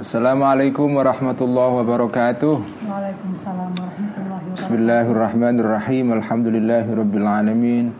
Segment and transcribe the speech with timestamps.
[0.00, 2.56] Assalamualaikum warahmatullahi wabarakatuh.
[2.88, 4.56] Waalaikumsalam warahmatullahi wabarakatuh.
[4.56, 6.06] Bismillahirrahmanirrahim.
[6.16, 7.92] Alhamdulillahirabbil alamin.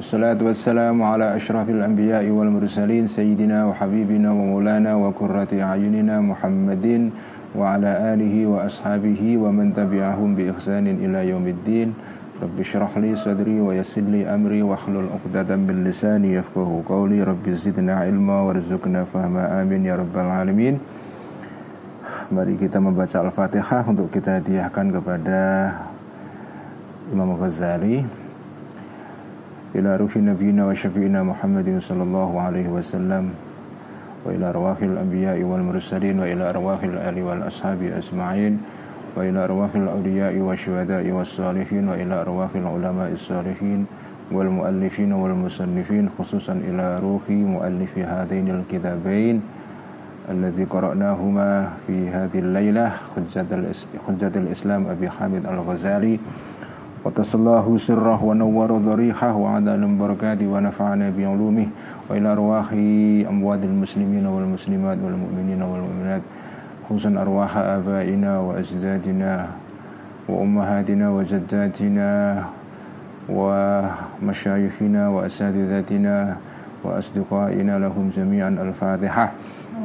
[0.00, 6.24] Wassalatu wassalamu ala asyrafil anbiya'i wal mursalin sayyidina wa habibina wa maulana wa qurrati ayunina
[6.24, 7.12] Muhammadin
[7.52, 11.92] wa ala alihi wa ashabihi wa man tabi'ahum bi ihsanin ila yaumiddin.
[12.40, 17.20] Rabbi syrah li sadri wa yassir li amri wa hlul 'uqdatam min lisani yafqahu qawli.
[17.20, 19.60] Rabbi zidna ilma warzuqna fahma.
[19.60, 20.95] Amin ya rabbal alamin.
[22.26, 25.70] Mari kita membaca Al-Fatihah untuk kita hadiahkan kepada
[27.14, 28.02] Imam Ghazali.
[29.70, 30.18] Ila ruhi
[30.66, 31.78] wa syafi'ina Muhammadin
[32.34, 33.30] alaihi wasallam.
[34.26, 35.62] Wa ila arwahil anbiya'i wal
[36.18, 36.50] wa ila
[36.98, 38.58] ali wal ashabi asma'in
[39.14, 39.86] wa ila arwahil
[40.42, 41.86] wa syuhada'i was salihin.
[41.86, 42.66] Wa ila arwahil
[43.22, 43.86] salihin.
[44.34, 45.30] Wal muallifin wal
[46.18, 46.58] khususan
[47.46, 48.02] muallifi
[50.30, 52.92] الذي قرأناهما في هذه الليلة
[54.08, 56.18] حجة الإسلام أبي حامد الغزالي.
[57.04, 61.66] وتصلاه سره ونور ضريحه وعدل بركاته ونفعنا بعلومه.
[62.10, 62.72] وإلى أرواح
[63.30, 66.22] أموات المسلمين والمسلمات والمؤمنين والمؤمنات.
[66.90, 69.46] خصوصا أرواح آبائنا وأجدادنا
[70.28, 72.44] وأمهاتنا وجداتنا
[73.30, 76.36] ومشايخنا وأساتذتنا
[76.84, 79.32] وأصدقائنا لهم جميعا الفاتحة.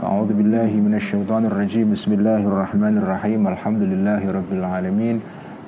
[0.02, 1.94] أعوذ بالله من الشيطان الرجيم.
[1.94, 3.38] بسم الله الرحمن الرحيم.
[3.54, 5.22] الحمد لله رب العالمين.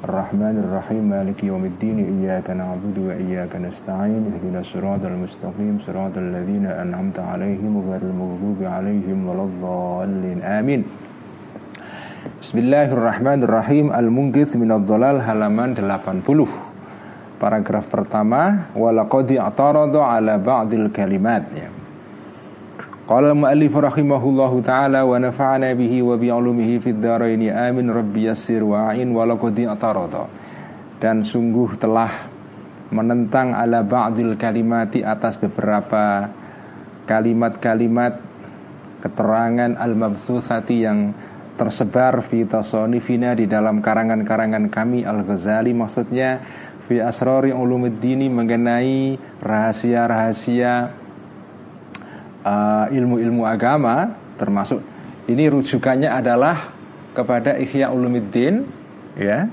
[0.10, 1.04] الرحمن الرحيم.
[1.06, 1.98] مالك يوم الدين.
[2.02, 4.34] إياك نعبد وإياك نستعين.
[4.34, 5.86] اهدنا الصراط المستقيم.
[5.86, 10.40] صراط الذين أنعمت عليهم غير المغضوب عليهم ولا الضالين.
[10.42, 10.82] آمين.
[12.42, 16.50] Bismillahirrahmanirrahim Al-Munggith minad dolal halaman 80
[17.38, 18.66] Paragraf pertama.
[18.74, 21.83] Walaqadi ataradu ala ba'dil kalimat ya.
[23.04, 23.20] Wa
[25.20, 30.32] nafa'ana bihi wa bi ulumihi fid dharain amin rabbi yassir wa a'in wa laqad atarada.
[31.04, 32.32] Dan sungguh telah
[32.96, 36.32] menentang ala ba'dil kalimati atas beberapa
[37.04, 38.14] kalimat-kalimat
[39.04, 41.12] keterangan al-mabthutsati yang
[41.60, 46.40] tersebar fi tasonifina di dalam karangan-karangan kami Al-Ghazali maksudnya
[46.88, 51.03] fi asrari ulumuddini mengenai rahasia-rahasia
[52.44, 54.84] uh, ilmu-ilmu agama termasuk
[55.28, 56.76] ini rujukannya adalah
[57.16, 58.68] kepada Ihya Ulumuddin
[59.16, 59.48] ya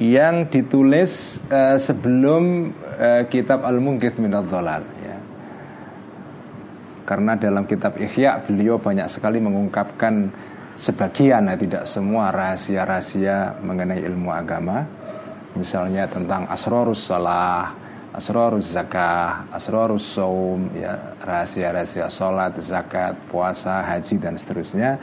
[0.00, 5.18] yang ditulis uh, sebelum uh, kitab Al-Munqidh min Dhalal ya.
[7.04, 10.30] Karena dalam kitab Ihya beliau banyak sekali mengungkapkan
[10.78, 14.86] sebagian ya, tidak semua rahasia-rahasia mengenai ilmu agama
[15.58, 17.74] misalnya tentang asrarus salah
[18.10, 24.98] asrarus zakah, asrarus saum, ya, rahasia-rahasia sholat, zakat, puasa, haji dan seterusnya.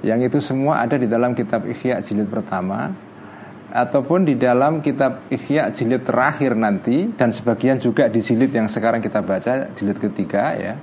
[0.00, 2.90] Yang itu semua ada di dalam kitab Ihya jilid pertama
[3.70, 8.98] ataupun di dalam kitab Ihya jilid terakhir nanti dan sebagian juga di jilid yang sekarang
[8.98, 10.74] kita baca jilid ketiga ya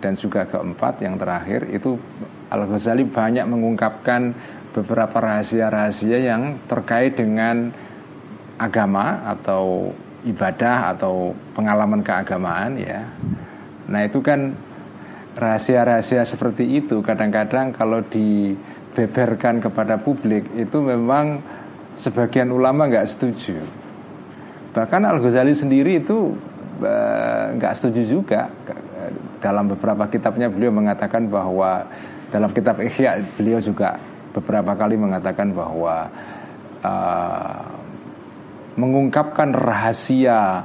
[0.00, 1.98] dan juga keempat yang terakhir itu
[2.48, 4.32] Al Ghazali banyak mengungkapkan
[4.72, 7.74] beberapa rahasia-rahasia yang terkait dengan
[8.56, 9.92] agama atau
[10.26, 13.06] ibadah atau pengalaman keagamaan ya.
[13.86, 14.58] Nah itu kan
[15.38, 21.38] rahasia-rahasia seperti itu kadang-kadang kalau dibeberkan kepada publik itu memang
[21.94, 23.62] sebagian ulama nggak setuju.
[24.74, 26.34] Bahkan Al Ghazali sendiri itu
[26.82, 28.50] eh, nggak setuju juga.
[29.38, 31.86] Dalam beberapa kitabnya beliau mengatakan bahwa
[32.34, 33.94] dalam kitab Ihya beliau juga
[34.34, 36.10] beberapa kali mengatakan bahwa
[36.82, 37.85] uh,
[38.76, 40.62] mengungkapkan rahasia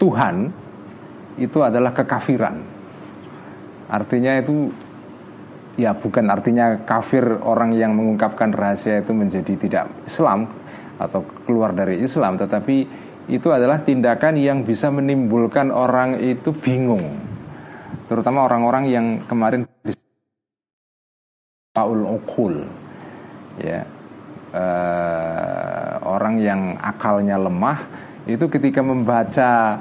[0.00, 0.48] Tuhan
[1.38, 2.56] itu adalah kekafiran.
[3.88, 4.68] Artinya itu
[5.78, 10.50] ya bukan artinya kafir orang yang mengungkapkan rahasia itu menjadi tidak Islam
[10.98, 12.76] atau keluar dari Islam, tetapi
[13.28, 17.04] itu adalah tindakan yang bisa menimbulkan orang itu bingung.
[18.08, 19.68] Terutama orang-orang yang kemarin
[21.76, 22.66] Paul Okul
[23.62, 23.86] ya
[24.52, 27.78] uh, orang yang akalnya lemah
[28.28, 29.80] itu ketika membaca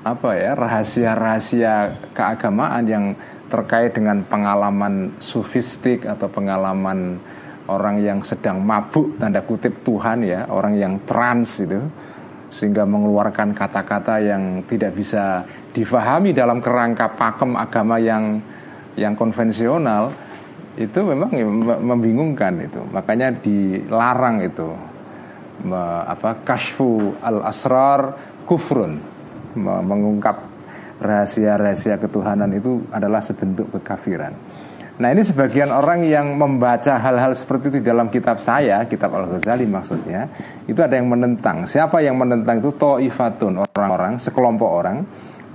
[0.00, 1.74] apa ya rahasia-rahasia
[2.16, 3.04] keagamaan yang
[3.52, 7.20] terkait dengan pengalaman sufistik atau pengalaman
[7.68, 11.80] orang yang sedang mabuk tanda kutip Tuhan ya orang yang trans itu
[12.50, 18.42] sehingga mengeluarkan kata-kata yang tidak bisa difahami dalam kerangka pakem agama yang
[18.98, 20.10] yang konvensional
[20.80, 21.28] itu memang
[21.84, 22.80] membingungkan itu.
[22.88, 24.68] Makanya dilarang itu.
[25.60, 28.16] Me, apa kasfu al asrar
[28.48, 28.96] kufrun.
[29.60, 30.36] Me, mengungkap
[31.00, 34.32] rahasia-rahasia ketuhanan itu adalah sebentuk kekafiran.
[35.00, 39.64] Nah ini sebagian orang yang membaca hal-hal seperti itu di dalam kitab saya, kitab Al-Ghazali
[39.64, 40.28] maksudnya,
[40.68, 41.64] itu ada yang menentang.
[41.64, 42.76] Siapa yang menentang itu?
[42.76, 45.00] To'ifatun, orang-orang, sekelompok orang,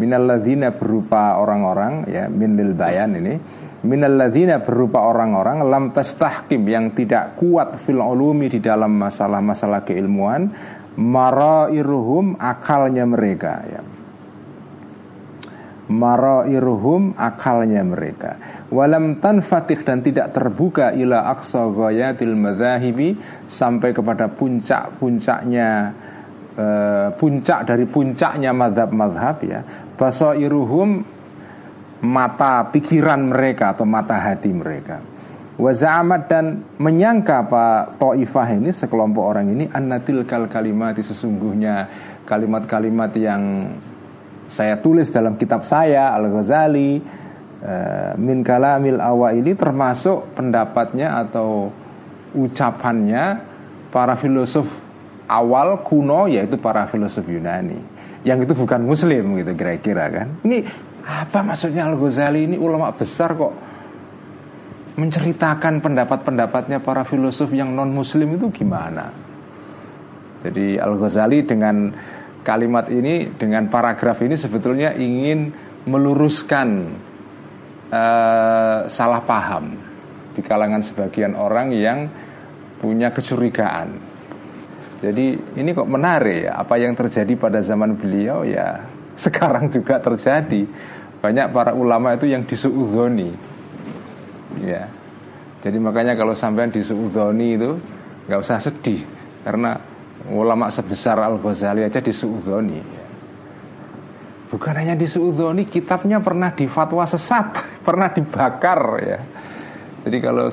[0.01, 3.37] minalladzina berupa orang-orang, ya, minil bayan ini,
[3.85, 10.49] minalladzina berupa orang-orang, lam tastahkim yang tidak kuat fil ulumi di dalam masalah-masalah keilmuan,
[10.97, 13.81] marairuhum akalnya mereka, ya.
[15.85, 18.65] Marairuhum akalnya mereka.
[18.73, 23.13] Walam tanfatih dan tidak terbuka ila aqsa ghayatil madzahibi
[23.45, 25.93] sampai kepada puncak-puncaknya
[26.57, 29.61] uh, puncak dari puncaknya madhab-madhab ya.
[29.93, 31.14] Basairuhum
[32.05, 35.01] mata pikiran mereka atau mata hati mereka.
[35.55, 36.45] Waza'amat dan
[36.83, 41.87] menyangka Pak Ta'ifah ini sekelompok orang ini Annatil kal kalimat sesungguhnya
[42.27, 43.71] kalimat-kalimat yang
[44.51, 46.99] saya tulis dalam kitab saya Al-Ghazali
[47.63, 51.71] uh, Min kalamil awa ini termasuk pendapatnya atau
[52.35, 53.39] ucapannya
[53.95, 54.67] para filosof
[55.31, 57.79] awal kuno yaitu para filosof Yunani.
[58.27, 60.27] Yang itu bukan muslim gitu kira-kira kan.
[60.43, 60.67] Ini
[61.05, 63.53] apa maksudnya Al-Ghazali ini ulama besar kok
[64.97, 69.13] menceritakan pendapat-pendapatnya para filosof yang non muslim itu gimana
[70.41, 71.93] jadi Al-Ghazali dengan
[72.45, 75.49] kalimat ini dengan paragraf ini sebetulnya ingin
[75.89, 76.93] meluruskan
[77.89, 79.73] uh, salah paham
[80.37, 82.05] di kalangan sebagian orang yang
[82.77, 83.97] punya kecurigaan.
[85.01, 88.85] Jadi ini kok menarik ya apa yang terjadi pada zaman beliau ya
[89.25, 90.69] sekarang juga terjadi
[91.25, 93.33] banyak para ulama itu yang disuudoni
[94.61, 94.85] ya.
[95.65, 97.81] Jadi makanya kalau sampean disuudoni itu
[98.29, 99.01] nggak usah sedih.
[99.41, 99.73] Karena
[100.29, 103.05] ulama sebesar Al Ghazali aja disuudoni
[104.55, 109.19] bukan hanya disuudoni kitabnya pernah difatwa sesat pernah dibakar ya.
[110.05, 110.47] Jadi kalau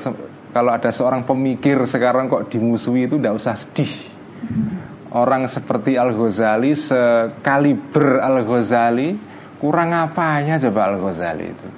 [0.52, 3.92] kalau ada seorang pemikir sekarang kok dimusuhi itu tidak usah sedih.
[5.12, 9.12] Orang seperti Al Ghazali sekaliber Al Ghazali
[9.62, 11.68] kurang apanya coba Al Ghazali itu?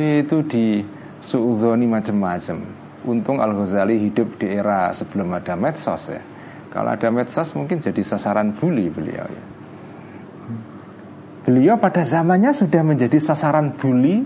[0.00, 0.80] Itu di
[1.20, 2.56] suudoni macam-macam
[3.04, 6.24] untung Al Ghazali hidup di era sebelum ada medsos ya.
[6.72, 9.44] Kalau ada medsos mungkin jadi sasaran bully beliau ya.
[11.44, 14.24] Beliau pada zamannya sudah menjadi sasaran bully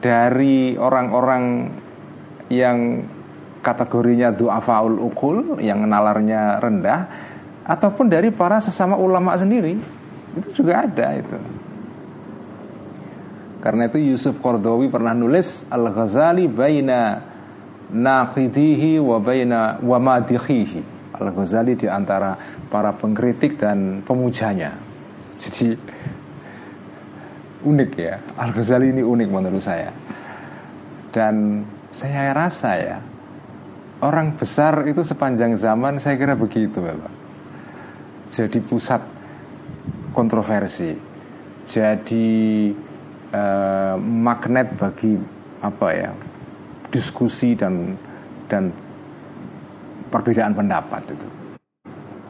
[0.00, 1.72] dari orang-orang
[2.48, 3.04] yang
[3.64, 7.00] kategorinya du'afaul ukul yang nalarnya rendah
[7.64, 9.76] ataupun dari para sesama ulama sendiri.
[10.36, 11.64] Itu juga ada itu
[13.64, 17.16] karena itu Yusuf Qardawi pernah nulis Al-Ghazali baina
[17.88, 20.84] naqidihi wa baina wa madikhihi
[21.16, 22.36] Al-Ghazali di antara
[22.68, 24.76] para pengkritik dan pemujanya.
[25.40, 25.72] Jadi
[27.64, 28.20] unik ya.
[28.36, 29.88] Al-Ghazali ini unik menurut saya.
[31.08, 32.98] Dan saya rasa ya
[34.04, 37.14] orang besar itu sepanjang zaman saya kira begitu Bapak.
[38.28, 39.00] Jadi pusat
[40.12, 40.92] kontroversi.
[41.64, 42.26] Jadi
[43.34, 45.18] eh, magnet bagi
[45.58, 46.10] apa ya
[46.94, 47.98] diskusi dan
[48.46, 48.70] dan
[50.14, 51.28] perbedaan pendapat itu.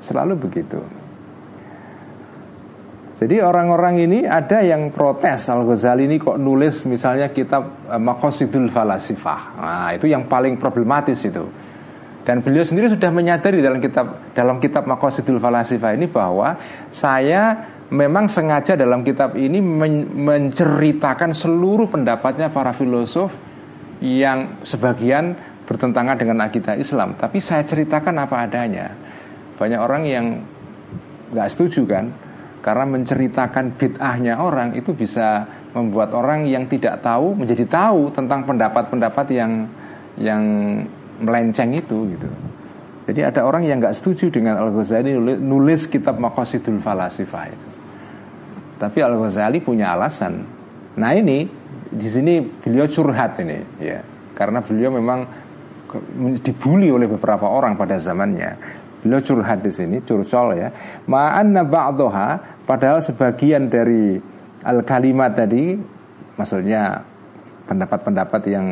[0.01, 0.81] Selalu begitu.
[3.15, 9.41] Jadi orang-orang ini ada yang protes Al-Ghazali ini kok nulis misalnya kitab uh, Maqasidul Falasifah.
[9.55, 11.47] Nah, itu yang paling problematis itu.
[12.25, 16.59] Dan beliau sendiri sudah menyadari dalam kitab dalam kitab Maqasidul Falasifah ini bahwa
[16.91, 23.35] saya memang sengaja dalam kitab ini men menceritakan seluruh pendapatnya para filosof
[24.01, 28.93] yang sebagian bertentangan dengan akidah Islam tapi saya ceritakan apa adanya
[29.57, 30.27] banyak orang yang
[31.33, 32.13] nggak setuju kan
[32.65, 35.45] karena menceritakan bid'ahnya orang itu bisa
[35.77, 39.69] membuat orang yang tidak tahu menjadi tahu tentang pendapat-pendapat yang
[40.17, 40.43] yang
[41.21, 42.29] melenceng itu gitu.
[43.05, 47.69] Jadi ada orang yang nggak setuju dengan Al Ghazali nulis, nulis kitab Maqasidul Falasifah itu.
[48.85, 50.45] Tapi Al Ghazali punya alasan.
[51.01, 51.49] Nah ini
[51.89, 54.05] di sini beliau curhat ini ya
[54.37, 55.25] karena beliau memang
[56.43, 58.83] dibully oleh beberapa orang pada zamannya.
[59.05, 60.69] Beliau curhat di sini, curcol ya.
[61.07, 64.17] Ma'anna ba'doha padahal sebagian dari
[64.65, 65.77] al-kalimat tadi
[66.35, 67.05] maksudnya
[67.69, 68.67] pendapat-pendapat yang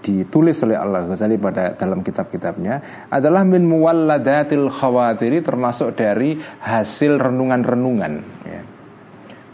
[0.00, 8.12] ditulis oleh Allah Ghazali pada dalam kitab-kitabnya adalah min muwalladatil khawatiri termasuk dari hasil renungan-renungan
[8.46, 8.60] ya.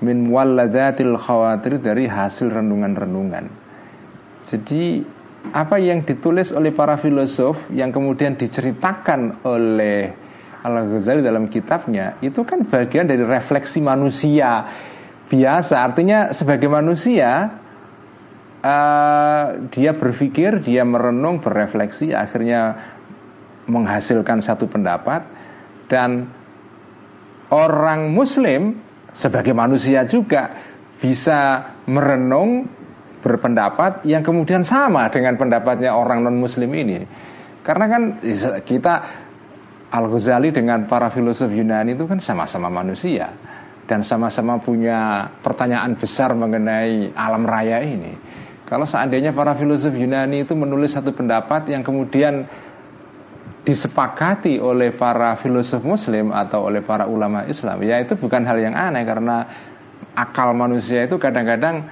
[0.03, 3.47] Min muwalladatil khawatiri dari hasil renungan-renungan
[4.51, 5.07] jadi
[5.51, 10.15] apa yang ditulis oleh para filosof yang kemudian diceritakan oleh
[10.63, 14.63] Al-Ghazali dalam kitabnya itu kan bagian dari refleksi manusia
[15.27, 15.75] biasa.
[15.83, 17.59] Artinya sebagai manusia
[18.63, 19.45] uh,
[19.75, 22.79] dia berpikir, dia merenung, berefleksi, akhirnya
[23.67, 25.27] menghasilkan satu pendapat.
[25.91, 26.31] Dan
[27.51, 28.79] orang Muslim
[29.13, 30.53] sebagai manusia juga
[31.01, 32.67] bisa merenung
[33.23, 37.01] berpendapat yang kemudian sama dengan pendapatnya orang non Muslim ini.
[37.63, 38.03] Karena kan
[38.67, 38.95] kita
[39.93, 43.31] Al Ghazali dengan para filosof Yunani itu kan sama-sama manusia
[43.87, 48.17] dan sama-sama punya pertanyaan besar mengenai alam raya ini.
[48.67, 52.49] Kalau seandainya para filosof Yunani itu menulis satu pendapat yang kemudian
[53.63, 58.75] disepakati oleh para filosof muslim atau oleh para ulama Islam ya itu bukan hal yang
[58.75, 59.47] aneh karena
[60.19, 61.87] akal manusia itu kadang-kadang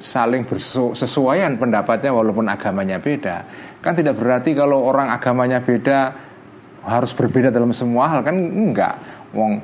[0.00, 3.44] saling bersesuaian pendapatnya walaupun agamanya beda.
[3.84, 6.16] Kan tidak berarti kalau orang agamanya beda
[6.80, 8.96] harus berbeda dalam semua hal kan enggak.
[9.36, 9.60] Wong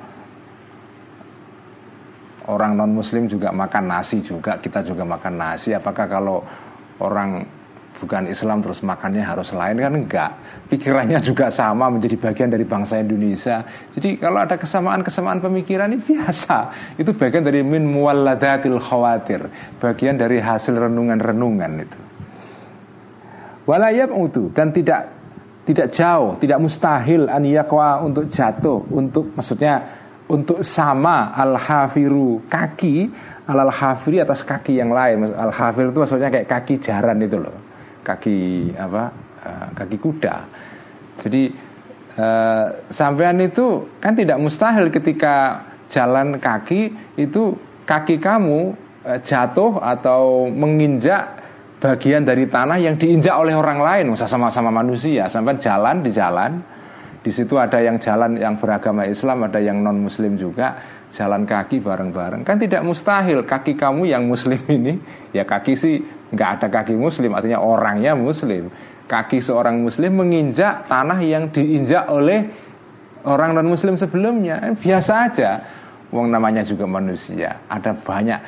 [2.47, 5.73] orang non muslim juga makan nasi juga kita juga makan nasi.
[5.73, 6.45] Apakah kalau
[7.01, 7.49] orang
[7.97, 10.31] bukan Islam terus makannya harus lain kan enggak.
[10.69, 13.65] Pikirannya juga sama menjadi bagian dari bangsa Indonesia.
[13.97, 16.57] Jadi kalau ada kesamaan-kesamaan pemikiran ini biasa.
[17.01, 19.49] Itu bagian dari min muwalladatil khawatir.
[19.81, 21.99] Bagian dari hasil renungan-renungan itu.
[23.67, 25.11] Walayab itu dan tidak
[25.67, 27.43] tidak jauh tidak mustahil an
[28.07, 29.83] untuk jatuh untuk maksudnya
[30.31, 33.11] untuk sama al hafiru kaki
[33.51, 35.27] al hafiri atas kaki yang lain.
[35.35, 37.66] Al hafir itu maksudnya kayak kaki jaran itu loh
[38.07, 39.11] kaki apa
[39.43, 40.37] uh, kaki kuda.
[41.27, 41.51] Jadi
[42.15, 50.47] uh, sampean itu kan tidak mustahil ketika jalan kaki itu kaki kamu uh, jatuh atau
[50.47, 51.43] menginjak
[51.83, 55.29] bagian dari tanah yang diinjak oleh orang lain, usah sama-sama manusia.
[55.29, 56.57] Sampai jalan di jalan,
[57.21, 60.81] di situ ada yang jalan yang beragama Islam, ada yang non Muslim juga,
[61.13, 62.49] jalan kaki bareng-bareng.
[62.49, 64.97] Kan tidak mustahil kaki kamu yang Muslim ini,
[65.37, 66.01] ya kaki sih
[66.35, 68.71] nggak ada kaki muslim artinya orangnya muslim.
[69.07, 72.51] Kaki seorang muslim menginjak tanah yang diinjak oleh
[73.23, 74.59] orang non muslim sebelumnya.
[74.67, 75.51] Eh, biasa aja.
[76.11, 77.63] Wong namanya juga manusia.
[77.71, 78.41] Ada banyak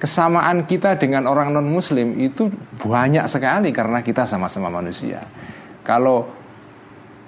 [0.00, 2.48] kesamaan kita dengan orang non muslim itu
[2.80, 5.20] banyak sekali karena kita sama-sama manusia.
[5.84, 6.24] Kalau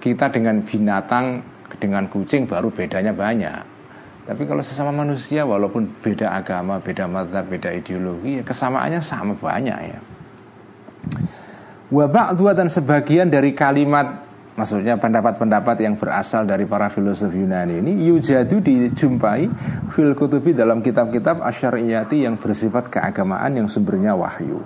[0.01, 1.45] kita dengan binatang
[1.77, 3.70] dengan kucing baru bedanya banyak
[4.31, 9.75] tapi kalau sesama manusia walaupun beda agama, beda mata, beda ideologi, ya kesamaannya sama banyak
[9.75, 9.99] ya.
[11.91, 14.30] Wabak dua dan sebagian dari kalimat
[14.61, 19.49] Maksudnya pendapat-pendapat yang berasal dari para filosof Yunani ini Yujadu dijumpai
[19.89, 24.61] fil kutubi dalam kitab-kitab asyariyati yang bersifat keagamaan yang sumbernya wahyu.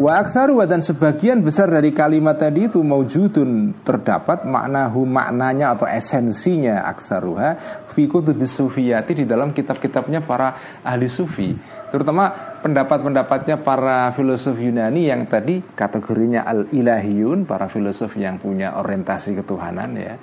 [0.00, 6.88] Wa aksaru dan sebagian besar dari kalimat tadi itu maujudun terdapat maknahu maknanya atau esensinya
[6.88, 7.60] aksaruha
[7.92, 11.52] fi kutubis sufiyati di dalam kitab-kitabnya para ahli sufi
[11.94, 19.94] terutama pendapat-pendapatnya para filosof Yunani yang tadi kategorinya al-ilahiyun para filosof yang punya orientasi ketuhanan
[19.94, 20.18] ya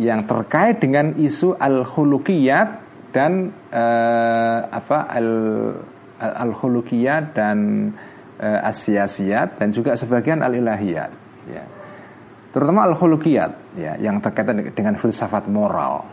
[0.00, 2.68] yang terkait dengan isu al-khuluqiyat
[3.12, 5.28] dan uh, apa al
[6.18, 7.58] al-khuluqiyat dan
[8.40, 11.10] uh, asiasiat dan juga sebagian al-ilahiyat
[11.52, 11.64] ya.
[12.50, 16.06] Terutama al-khuluqiyat ya yang terkaitan dengan filsafat moral.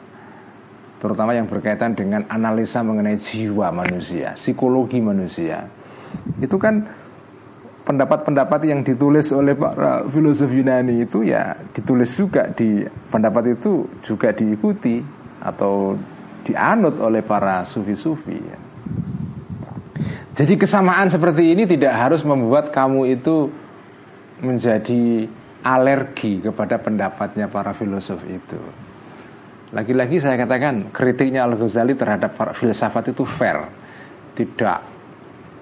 [1.02, 5.66] Terutama yang berkaitan dengan analisa mengenai jiwa manusia, psikologi manusia.
[6.38, 6.86] Itu kan
[7.82, 14.30] pendapat-pendapat yang ditulis oleh para filosof Yunani itu ya ditulis juga di pendapat itu juga
[14.30, 15.02] diikuti
[15.42, 15.98] atau
[16.46, 18.58] dianut oleh para sufi-sufi ya.
[20.38, 23.50] Jadi kesamaan seperti ini tidak harus membuat kamu itu
[24.42, 25.28] menjadi
[25.62, 28.58] alergi kepada pendapatnya para filosof itu.
[29.72, 33.64] Lagi-lagi saya katakan kritiknya Al Ghazali terhadap filsafat itu fair,
[34.36, 34.84] tidak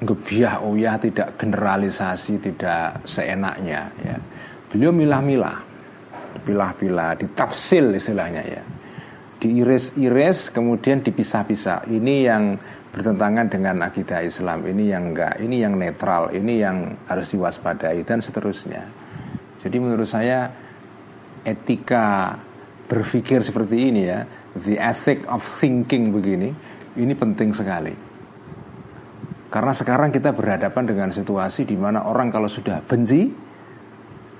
[0.02, 3.94] ngebiah uyah, tidak generalisasi, tidak seenaknya.
[4.02, 4.18] Ya.
[4.74, 5.62] Beliau milah-milah,
[6.42, 8.64] pilah-pilah, ditafsil istilahnya ya,
[9.46, 11.86] diiris-iris, kemudian dipisah-pisah.
[11.86, 12.44] Ini yang
[12.90, 18.18] bertentangan dengan akidah Islam ini yang enggak ini yang netral ini yang harus diwaspadai dan
[18.18, 18.82] seterusnya
[19.62, 20.50] jadi menurut saya
[21.46, 22.34] etika
[22.90, 24.26] berpikir seperti ini ya.
[24.58, 26.50] The ethic of thinking begini
[26.98, 27.94] ini penting sekali.
[29.50, 33.50] Karena sekarang kita berhadapan dengan situasi di mana orang kalau sudah benci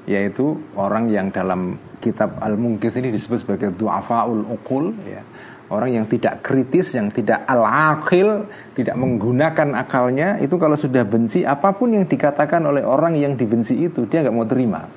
[0.10, 5.22] yaitu orang yang dalam kitab Al-Mungkith ini disebut sebagai du'afaul ukul ya.
[5.70, 11.78] Orang yang tidak kritis, yang tidak al-akil, tidak menggunakan akalnya, itu kalau sudah benci, apa
[11.78, 14.90] pun yang dikatakan oleh orang yang dibenci itu, dia nggak mau terima.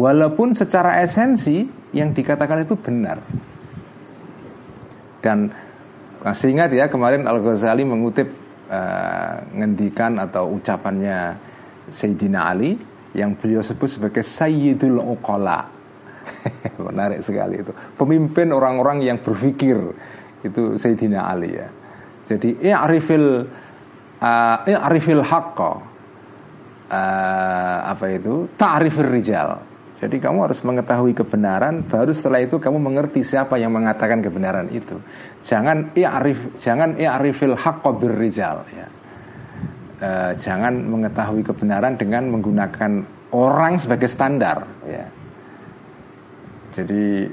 [0.00, 3.20] Walaupun secara esensi yang dikatakan itu benar.
[5.20, 5.52] Dan
[6.24, 8.32] masih ingat ya kemarin Al Ghazali mengutip
[8.72, 11.36] uh, ngendikan atau ucapannya
[11.92, 12.80] Sayyidina Ali
[13.12, 15.68] yang beliau sebut sebagai Sayyidul Uqala.
[16.88, 17.76] Menarik sekali itu.
[18.00, 19.76] Pemimpin orang-orang yang berpikir
[20.40, 21.68] itu Sayyidina Ali ya.
[22.24, 23.44] Jadi i'rifil
[24.22, 25.72] uh, i'rifil haqqa
[26.88, 28.48] uh, apa itu?
[28.56, 29.69] Ta'rifir rijal.
[30.00, 34.96] Jadi kamu harus mengetahui kebenaran baru setelah itu kamu mengerti siapa yang mengatakan kebenaran itu.
[35.44, 38.88] Jangan i'rif jangan i'rifil haqqa birrijal ya.
[40.00, 43.04] Uh, jangan mengetahui kebenaran dengan menggunakan
[43.36, 45.04] orang sebagai standar ya.
[46.72, 47.28] Jadi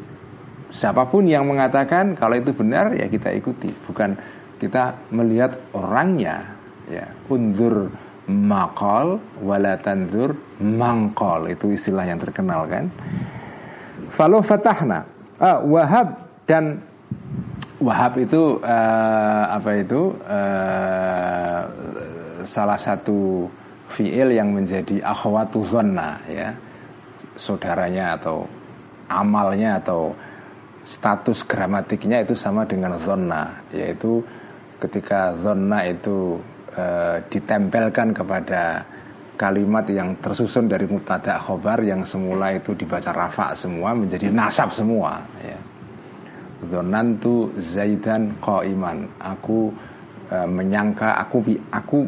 [0.67, 4.19] siapa pun yang mengatakan kalau itu benar ya kita ikuti, bukan
[4.59, 6.51] kita melihat orangnya
[6.91, 7.07] ya.
[7.31, 12.91] Undur makol wala tandur mangkol itu istilah yang terkenal kan?
[14.13, 15.07] Falau fatahna.
[15.39, 16.83] Ah, Wahab dan
[17.77, 20.09] Wahab itu uh, apa itu?
[20.25, 21.61] Uh,
[22.41, 23.45] salah satu
[23.93, 26.57] fiil yang menjadi akhwatu zonna ya.
[27.37, 28.49] Saudaranya atau
[29.13, 30.09] amalnya atau
[30.87, 34.25] status gramatiknya itu sama dengan zonna yaitu
[34.81, 36.41] ketika zonna itu
[36.77, 36.85] e,
[37.33, 38.85] ditempelkan kepada
[39.37, 45.21] kalimat yang tersusun dari mubtada khobar yang semula itu dibaca rafa semua menjadi nasab semua
[45.41, 45.59] ya.
[46.57, 49.73] Zonantu Zaidan iman Aku
[50.29, 51.41] e, menyangka aku
[51.73, 51.99] aku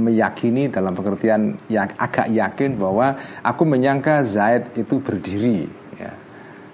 [0.00, 3.14] meyakini dalam pengertian yang agak yakin bahwa
[3.44, 5.68] aku menyangka Zaid itu berdiri
[6.00, 6.12] ya.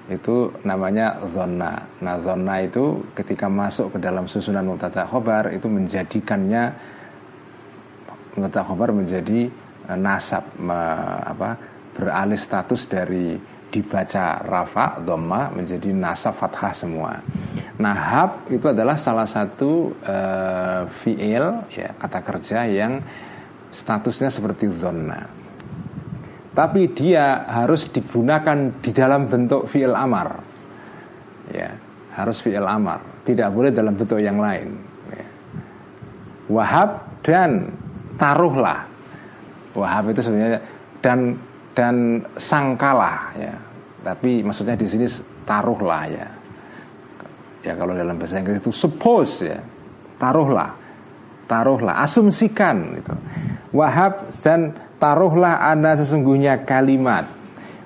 [0.09, 1.85] Itu namanya zona.
[2.01, 6.97] Nah zona itu ketika masuk ke dalam susunan mubtada khobar itu menjadikannya
[8.39, 9.51] mengetahui khabar menjadi
[9.91, 10.79] uh, nasab me,
[11.27, 11.59] apa
[11.99, 13.35] beralih status dari
[13.69, 17.21] dibaca rafa dhamma menjadi nasab fathah semua.
[17.79, 23.05] Nah, hab itu adalah salah satu uh, fiil ya kata kerja yang
[23.69, 25.29] statusnya seperti zona.
[26.57, 30.43] Tapi dia harus digunakan di dalam bentuk fiil amar.
[31.55, 31.79] Ya,
[32.19, 34.75] harus fiil amar, tidak boleh dalam bentuk yang lain.
[35.13, 35.27] Ya.
[36.51, 37.71] Wahab dan
[38.19, 38.99] taruhlah
[39.79, 40.61] wahab itu sebenarnya
[40.99, 41.39] dan
[41.79, 43.55] dan sangkalah ya.
[44.03, 45.07] Tapi maksudnya di sini
[45.47, 46.27] taruhlah ya.
[47.63, 49.63] Ya kalau dalam bahasa Inggris itu suppose ya.
[50.19, 50.75] Taruhlah.
[51.47, 52.03] Taruhlah.
[52.03, 53.15] Asumsikan itu
[53.71, 57.31] wahab dan taruhlah anda sesungguhnya kalimat.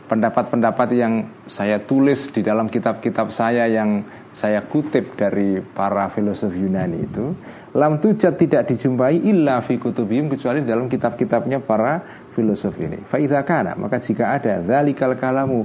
[0.09, 7.01] Pendapat-pendapat yang saya tulis di dalam kitab-kitab saya yang saya kutip dari para filosof Yunani
[7.01, 7.33] itu
[7.73, 12.05] lam tujat tidak dijumpai illa fi kutubihim kecuali dalam kitab-kitabnya para
[12.37, 13.01] filosof ini.
[13.09, 15.65] Fa kana maka jika ada zalikal kalamu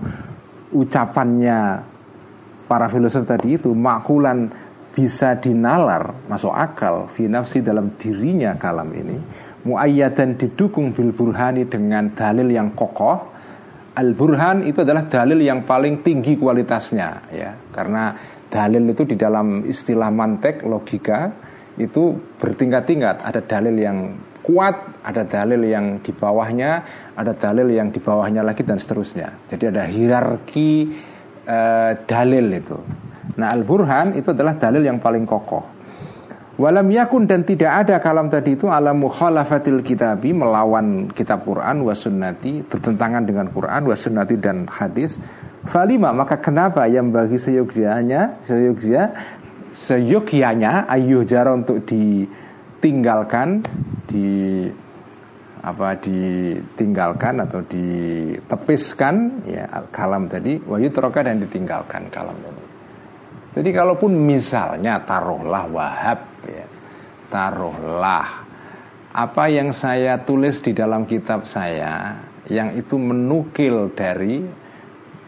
[0.72, 1.84] ucapannya
[2.67, 4.52] para filosof tadi itu makulan
[4.91, 9.17] bisa dinalar masuk akal fi nafsi dalam dirinya kalam ini
[9.62, 13.38] muayyadan didukung bil burhani dengan dalil yang kokoh
[13.93, 18.17] al burhan itu adalah dalil yang paling tinggi kualitasnya ya karena
[18.50, 21.30] dalil itu di dalam istilah mantek logika
[21.78, 23.22] itu bertingkat-tingkat.
[23.24, 23.98] Ada dalil yang
[24.48, 26.72] kuat ada dalil yang di bawahnya
[27.20, 29.52] ada dalil yang di bawahnya lagi dan seterusnya.
[29.52, 30.72] Jadi ada hierarki
[31.44, 32.78] eh, dalil itu.
[33.36, 35.78] Nah al burhan itu adalah dalil yang paling kokoh.
[36.58, 41.94] Walam yakun dan tidak ada kalam tadi itu alam mukhalafatil kitabi melawan kitab Quran wa
[41.94, 45.22] sunnati bertentangan dengan Quran wa sunnati dan hadis.
[45.70, 49.37] Falima maka kenapa yang bagi seyogyanya Seyogya
[49.78, 53.62] Seyogyanya ayuh jara untuk ditinggalkan
[54.10, 54.66] Di
[55.68, 62.63] apa ditinggalkan atau ditepiskan ya kalam tadi wahyu teroka dan ditinggalkan kalam tadi
[63.58, 66.66] jadi kalaupun misalnya taruhlah wahab ya
[67.28, 68.48] taruhlah
[69.12, 74.46] apa yang saya tulis di dalam kitab saya yang itu menukil dari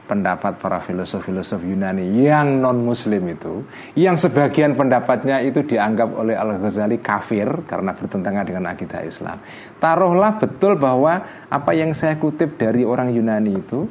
[0.10, 3.62] pendapat para filosof-filosof Yunani yang non muslim itu
[3.94, 9.38] yang sebagian pendapatnya itu dianggap oleh Al-Ghazali kafir karena bertentangan dengan akidah Islam.
[9.78, 13.86] Taruhlah betul bahwa apa yang saya kutip dari orang Yunani itu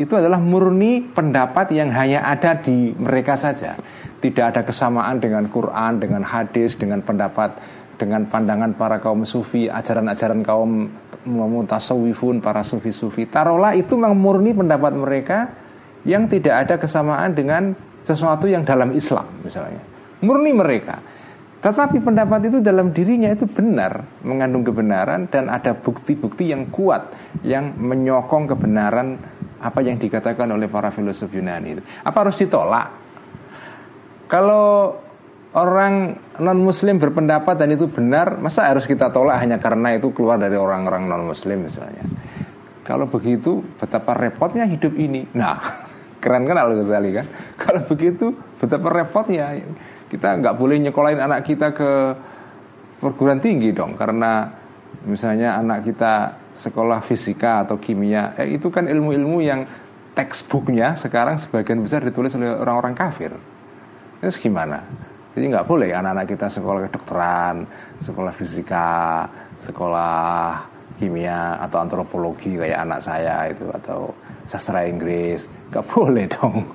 [0.00, 3.76] itu adalah murni pendapat yang hanya ada di mereka saja.
[4.20, 7.60] Tidak ada kesamaan dengan Quran dengan hadis dengan pendapat
[8.00, 10.88] dengan pandangan para kaum sufi ajaran-ajaran kaum
[11.26, 13.28] mutasawifun para sufi-sufi.
[13.28, 15.38] Taruhlah itu memang murni pendapat mereka
[16.08, 19.82] yang tidak ada kesamaan dengan sesuatu yang dalam Islam misalnya.
[20.24, 21.00] Murni mereka.
[21.60, 27.12] Tetapi pendapat itu dalam dirinya itu benar mengandung kebenaran dan ada bukti-bukti yang kuat
[27.44, 29.20] yang menyokong kebenaran
[29.60, 31.82] apa yang dikatakan oleh para filosof Yunani itu.
[32.00, 32.88] Apa harus ditolak?
[34.24, 34.96] Kalau
[35.50, 40.38] orang non muslim berpendapat dan itu benar masa harus kita tolak hanya karena itu keluar
[40.38, 42.06] dari orang-orang non muslim misalnya?
[42.86, 45.26] Kalau begitu betapa repotnya hidup ini.
[45.34, 45.58] Nah
[46.22, 47.26] keren kan Al Ghazali kan?
[47.58, 49.58] Kalau begitu betapa repotnya.
[50.10, 51.90] Kita nggak boleh nyekolahin anak kita ke
[52.98, 54.50] perguruan tinggi dong karena
[55.06, 59.64] misalnya anak kita sekolah fisika atau kimia eh, itu kan ilmu-ilmu yang
[60.12, 63.32] textbooknya sekarang sebagian besar ditulis oleh orang-orang kafir.
[64.20, 64.84] Terus gimana?
[65.40, 67.64] Jadi nggak boleh anak-anak kita sekolah kedokteran,
[68.04, 69.24] sekolah fisika,
[69.64, 70.60] sekolah
[71.00, 74.12] kimia atau antropologi kayak anak saya itu atau
[74.44, 75.40] sastra Inggris,
[75.72, 76.68] nggak boleh dong.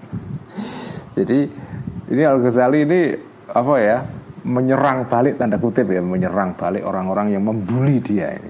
[1.13, 1.45] Jadi
[2.09, 3.13] ini Al Ghazali ini
[3.53, 4.01] apa ya
[4.41, 8.49] menyerang balik tanda kutip ya menyerang balik orang-orang yang membuli dia ini.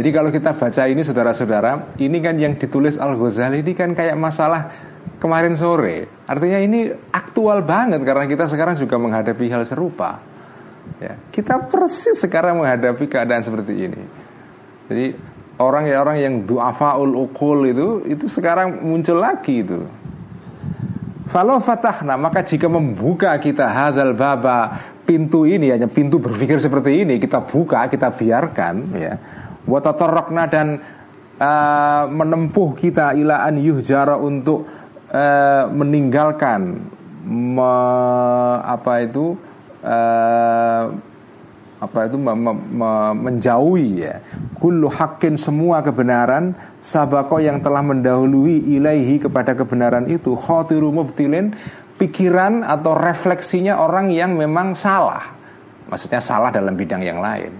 [0.00, 4.16] Jadi kalau kita baca ini saudara-saudara, ini kan yang ditulis Al Ghazali ini kan kayak
[4.16, 4.91] masalah
[5.22, 6.10] kemarin sore.
[6.26, 10.18] Artinya ini aktual banget karena kita sekarang juga menghadapi hal serupa.
[10.98, 14.02] Ya, kita persis sekarang menghadapi keadaan seperti ini.
[14.90, 15.06] Jadi
[15.62, 19.86] orang ya orang yang duafaul ukul itu itu sekarang muncul lagi itu.
[21.30, 27.22] Kalau fatahna maka jika membuka kita hadal baba pintu ini hanya pintu berpikir seperti ini
[27.22, 29.14] kita buka kita biarkan ya.
[29.62, 30.82] Watatorokna dan
[31.38, 34.81] uh, menempuh kita ilaan yuhjara untuk
[35.12, 36.80] uh, meninggalkan
[37.22, 37.74] me,
[38.64, 39.36] apa itu
[39.84, 40.84] uh,
[41.82, 44.22] apa itu me, me, me, menjauhi ya.
[44.58, 50.38] Kullu hakin semua kebenaran sabako yang telah mendahului ilaihi kepada kebenaran itu.
[50.38, 51.54] Khotiru mubtilin
[51.98, 55.34] pikiran atau refleksinya orang yang memang salah.
[55.90, 57.50] Maksudnya salah dalam bidang yang lain.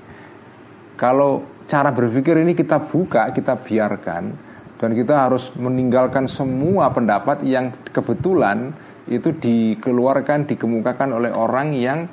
[0.94, 4.51] Kalau cara berpikir ini kita buka kita biarkan
[4.82, 8.74] dan kita harus meninggalkan semua pendapat yang kebetulan
[9.06, 12.10] itu dikeluarkan dikemukakan oleh orang yang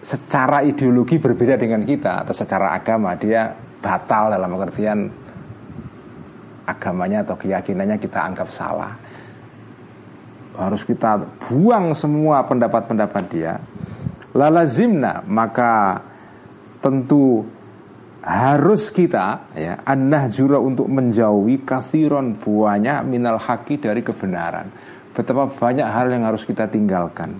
[0.00, 3.12] secara ideologi berbeda dengan kita atau secara agama.
[3.20, 3.52] Dia
[3.84, 4.98] batal dalam pengertian
[6.64, 8.96] agamanya atau keyakinannya kita anggap salah.
[10.56, 11.20] Harus kita
[11.52, 13.60] buang semua pendapat-pendapat dia.
[14.32, 16.00] Lalazimna maka
[16.80, 17.44] tentu
[18.20, 24.68] harus kita ya anah jura untuk menjauhi kathiron buahnya minal haki dari kebenaran.
[25.16, 27.34] Betapa banyak hal yang harus kita tinggalkan.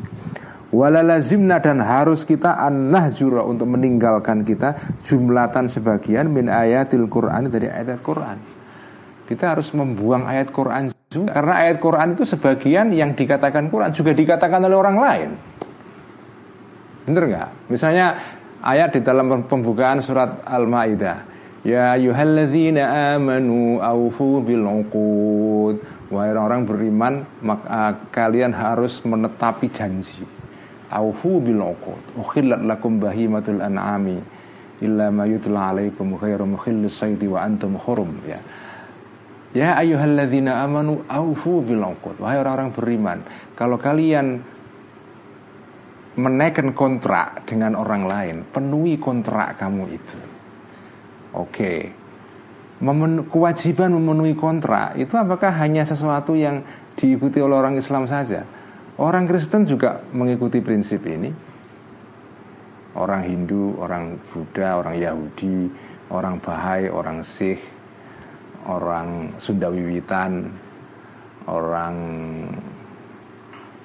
[0.71, 7.67] Walalazimna dan harus kita anah jura untuk meninggalkan kita jumlatan sebagian min ayatil Quran dari
[7.67, 8.39] ayat Quran.
[9.27, 14.15] Kita harus membuang ayat Quran juga karena ayat Quran itu sebagian yang dikatakan Quran juga
[14.15, 15.31] dikatakan oleh orang lain.
[17.07, 17.49] Bener nggak?
[17.71, 18.07] Misalnya
[18.61, 21.29] ayat di dalam pembukaan surat Al-Maidah.
[21.61, 25.77] Ya ayyuhalladzina amanu aufu bil uqud.
[26.09, 30.25] Wahai orang beriman, maka kalian harus menetapi janji.
[30.89, 32.17] Aufu bil uqud.
[32.17, 34.19] Ukhillat lakum bahimatul an'ami
[34.81, 38.41] illa ma yutla alaikum khairu mukhillis sayti wa antum hurum ya.
[39.53, 42.17] Ya ayyuhalladzina amanu aufu bil uqud.
[42.19, 43.19] Wahai orang-orang beriman,
[43.55, 44.41] kalau kalian
[46.19, 50.19] menaikkan kontrak dengan orang lain, penuhi kontrak kamu itu.
[51.37, 51.95] Oke.
[52.81, 56.65] Memen kewajiban memenuhi kontrak itu apakah hanya sesuatu yang
[56.97, 58.43] diikuti oleh orang Islam saja?
[58.97, 61.31] Orang Kristen juga mengikuti prinsip ini.
[62.97, 65.71] Orang Hindu, orang Buddha, orang Yahudi,
[66.11, 67.63] orang Bahai, orang Sikh,
[68.67, 70.51] orang Sunda Wiwitan,
[71.47, 71.95] orang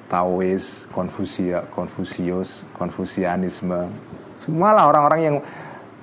[0.05, 0.61] Taois,
[0.93, 3.89] Konfusia, Konfusius, Konfusianisme.
[4.37, 5.35] Semualah orang-orang yang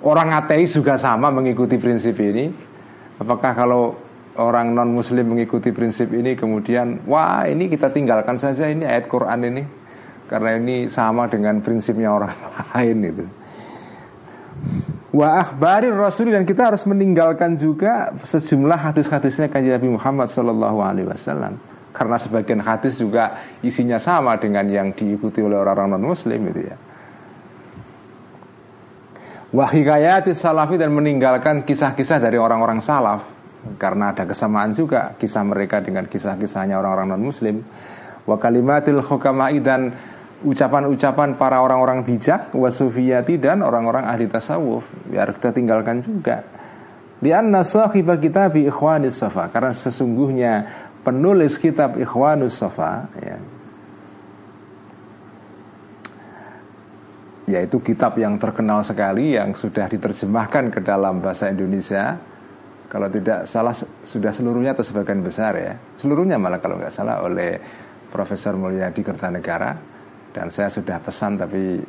[0.02, 2.50] orang ateis juga sama mengikuti prinsip ini.
[3.22, 3.94] Apakah kalau
[4.34, 9.40] orang non muslim mengikuti prinsip ini kemudian wah ini kita tinggalkan saja ini ayat Quran
[9.44, 9.62] ini
[10.26, 12.34] karena ini sama dengan prinsipnya orang
[12.74, 13.24] lain itu.
[15.12, 21.06] Wa akhbarir rasul dan kita harus meninggalkan juga sejumlah hadis-hadisnya kanjeng Nabi Muhammad Shallallahu alaihi
[21.06, 21.60] wasallam
[21.92, 26.76] karena sebagian hadis juga isinya sama dengan yang diikuti oleh orang-orang non muslim itu ya
[29.52, 33.28] wahikayati salafi dan meninggalkan kisah-kisah dari orang-orang salaf.
[33.78, 37.62] Karena ada kesamaan juga kisah mereka dengan kisah-kisahnya orang-orang non muslim
[38.26, 39.94] wa kalimatil hukamai dan
[40.42, 44.82] ucapan-ucapan para orang-orang bijak wasufiyati dan orang-orang ahli tasawuf.
[45.06, 46.42] Biar kita tinggalkan juga.
[47.22, 49.46] Di anna sahibah kita bi ikhwanis safa.
[49.54, 50.52] Karena sesungguhnya
[51.02, 53.38] penulis kitab Ikhwanus Safa ya,
[57.50, 62.16] yaitu kitab yang terkenal sekali yang sudah diterjemahkan ke dalam bahasa Indonesia
[62.86, 63.74] kalau tidak salah
[64.06, 67.58] sudah seluruhnya atau sebagian besar ya seluruhnya malah kalau nggak salah oleh
[68.12, 69.72] Profesor Mulyadi Kertanegara
[70.32, 71.80] dan saya sudah pesan tapi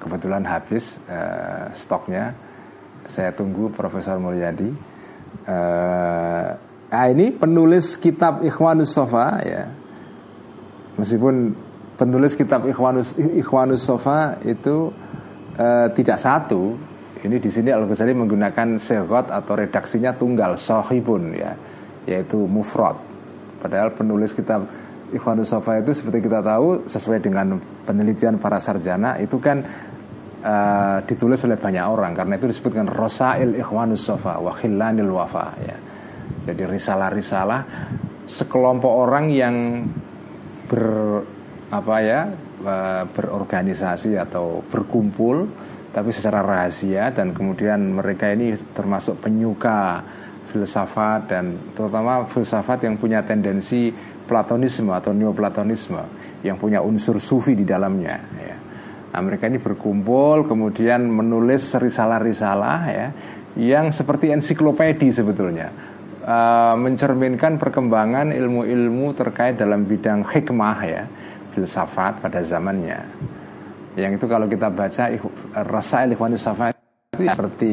[0.00, 2.32] kebetulan habis uh, stoknya.
[3.06, 4.72] Saya tunggu Profesor Mulyadi.
[5.46, 6.50] Uh,
[6.90, 9.62] nah ini penulis kitab Ikhwanus Sofa ya.
[10.98, 11.54] Meskipun
[11.94, 14.90] penulis kitab Ikhwanus Ikhwanus Sofa itu
[15.56, 16.76] uh, tidak satu.
[17.20, 21.52] Ini di sini Al Ghazali menggunakan segot atau redaksinya tunggal sohibun ya,
[22.08, 22.96] yaitu mufrad.
[23.60, 24.64] Padahal penulis kitab
[25.12, 29.60] Ikhwanus Sofa itu seperti kita tahu sesuai dengan penelitian para sarjana itu kan
[30.40, 35.76] uh, ditulis oleh banyak orang karena itu disebutkan Rosail Ikhwanus Sofa wa Wafa ya.
[36.50, 37.60] Jadi risalah-risalah
[38.26, 39.86] sekelompok orang yang
[40.70, 40.86] ber
[41.70, 42.20] apa ya
[42.66, 45.46] uh, berorganisasi atau berkumpul
[45.90, 50.02] tapi secara rahasia dan kemudian mereka ini termasuk penyuka
[50.50, 53.90] filsafat dan terutama filsafat yang punya tendensi
[54.30, 56.02] Platonisme atau Neoplatonisme
[56.46, 58.16] yang punya unsur sufi di dalamnya.
[58.38, 58.56] Ya.
[59.10, 63.08] Nah, mereka ini berkumpul kemudian menulis risalah-risalah ya
[63.58, 65.89] yang seperti ensiklopedi sebetulnya
[66.24, 71.02] uh, mencerminkan perkembangan ilmu-ilmu terkait dalam bidang hikmah ya
[71.52, 73.00] filsafat pada zamannya.
[73.98, 75.10] Yang itu kalau kita baca
[75.66, 76.78] rasa Ikhwan Safat
[77.18, 77.72] itu seperti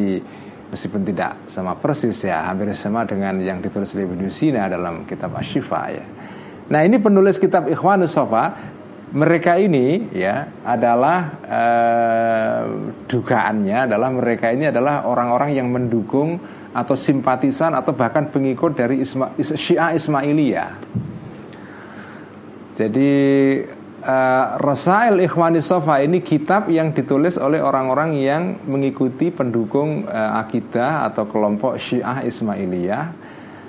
[0.68, 5.38] meskipun tidak sama persis ya hampir sama dengan yang ditulis oleh Ibnu Sina dalam kitab
[5.38, 6.06] Ashifa ya.
[6.68, 8.76] Nah ini penulis kitab Ikhwanus Sofa
[9.08, 12.62] mereka ini ya adalah eh,
[13.08, 16.36] dugaannya adalah mereka ini adalah orang-orang yang mendukung
[16.78, 20.72] atau simpatisan atau bahkan pengikut dari Isma, Syiah Ismailiyah.
[22.78, 23.14] Jadi
[24.06, 31.10] eh, Rasail Ikhwani Sofa ini kitab yang ditulis oleh orang-orang yang mengikuti pendukung eh, akidah
[31.10, 33.28] atau kelompok Syiah Ismailiyah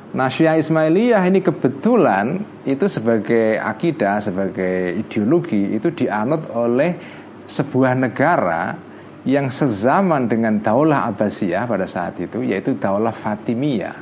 [0.09, 6.97] Nah Syiah Ismailiyah ini kebetulan itu sebagai akidah, sebagai ideologi itu dianut oleh
[7.45, 8.88] sebuah negara
[9.27, 13.97] yang sezaman dengan Daulah Abbasiyah pada saat itu yaitu Daulah Fatimiyah.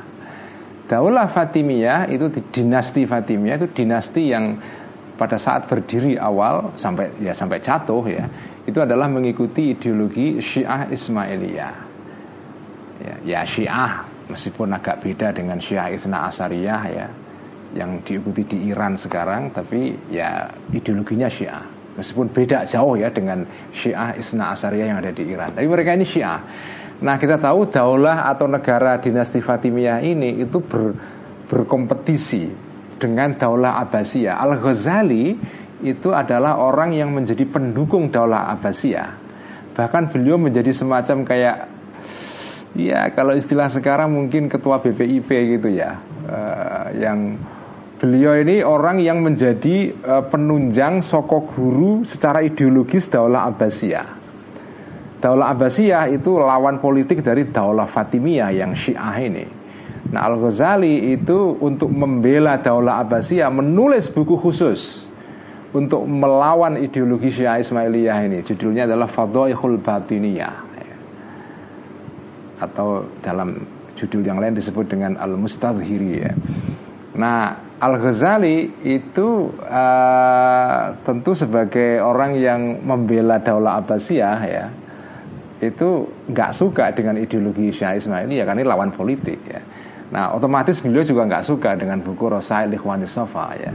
[0.85, 4.57] Daulah Fatimiyah itu dinasti Fatimiyah itu dinasti yang
[5.17, 8.25] pada saat berdiri awal sampai ya sampai jatuh ya
[8.69, 11.73] itu adalah mengikuti ideologi Syiah Ismailiyah.
[12.97, 17.07] Ya, ya Syiah meskipun agak beda dengan Syiah Isna Asariyah ya
[17.75, 24.13] yang diikuti di Iran sekarang tapi ya ideologinya Syiah meskipun beda jauh ya dengan Syiah
[24.15, 25.51] Isna Asariyah yang ada di Iran.
[25.51, 26.39] Tapi mereka ini Syiah.
[27.01, 30.93] Nah kita tahu daulah atau negara dinasti Fatimiyah ini itu ber,
[31.49, 32.49] berkompetisi
[32.97, 34.37] dengan daulah Abbasiyah.
[34.37, 35.37] Al Ghazali
[35.81, 39.09] itu adalah orang yang menjadi pendukung daulah Abbasiyah.
[39.77, 41.57] Bahkan beliau menjadi semacam kayak
[42.77, 45.97] Ya kalau istilah sekarang mungkin ketua BPIP gitu ya
[46.29, 47.41] uh, Yang
[47.97, 54.07] beliau ini orang yang menjadi uh, penunjang sokok guru secara ideologis Daulah Abbasiyah.
[55.17, 59.45] Daulah Abbasiyah itu lawan politik dari Daulah Fatimiyah yang Syiah ini.
[60.07, 65.03] Nah Al-Ghazali itu untuk membela Daulah Abbasiyah menulis buku khusus
[65.73, 68.39] untuk melawan ideologi Syiah Ismailiyah ini.
[68.45, 70.69] Judulnya adalah Fadhaihul Batiniyah.
[72.57, 73.53] Atau dalam
[73.97, 76.31] judul yang lain disebut dengan Al-Mustadhiri ya.
[77.17, 84.65] Nah, Al-Ghazali itu uh, tentu sebagai orang yang membela Daulah Abbasiyah ya.
[85.57, 89.61] Itu nggak suka dengan ideologi Syah Ismaili ya karena ini lawan politik ya.
[90.13, 93.73] Nah, otomatis beliau juga nggak suka dengan buku Rosail Ikhwanis Sofa ya.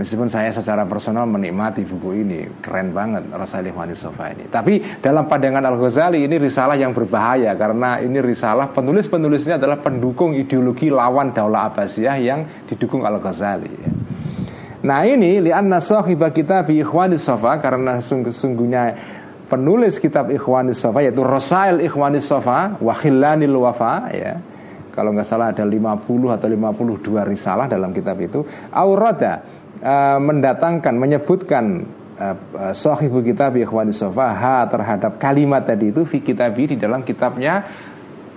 [0.00, 4.48] Meskipun saya secara personal menikmati buku ini Keren banget Rasail Ikhwani Sofa ini.
[4.48, 10.88] Tapi dalam pandangan Al-Ghazali ini risalah yang berbahaya Karena ini risalah penulis-penulisnya adalah pendukung ideologi
[10.88, 13.76] lawan Daulah Abbasiyah yang didukung Al-Ghazali
[14.80, 18.82] Nah ini li'anna sahiba kitab Ikhwani Sofa Karena sungguh-sungguhnya
[19.52, 24.32] penulis kitab Ikhwani Sofa Yaitu Rasail Ikhwani Sofa Wakhillanil Wafa ya.
[24.90, 28.42] Kalau nggak salah ada 50 atau 52 risalah dalam kitab itu.
[28.74, 31.84] Aurada uh, mendatangkan menyebutkan
[32.16, 32.36] uh,
[32.72, 37.64] sahibu kitab ikhwani ha terhadap kalimat tadi itu fi kitabi di dalam kitabnya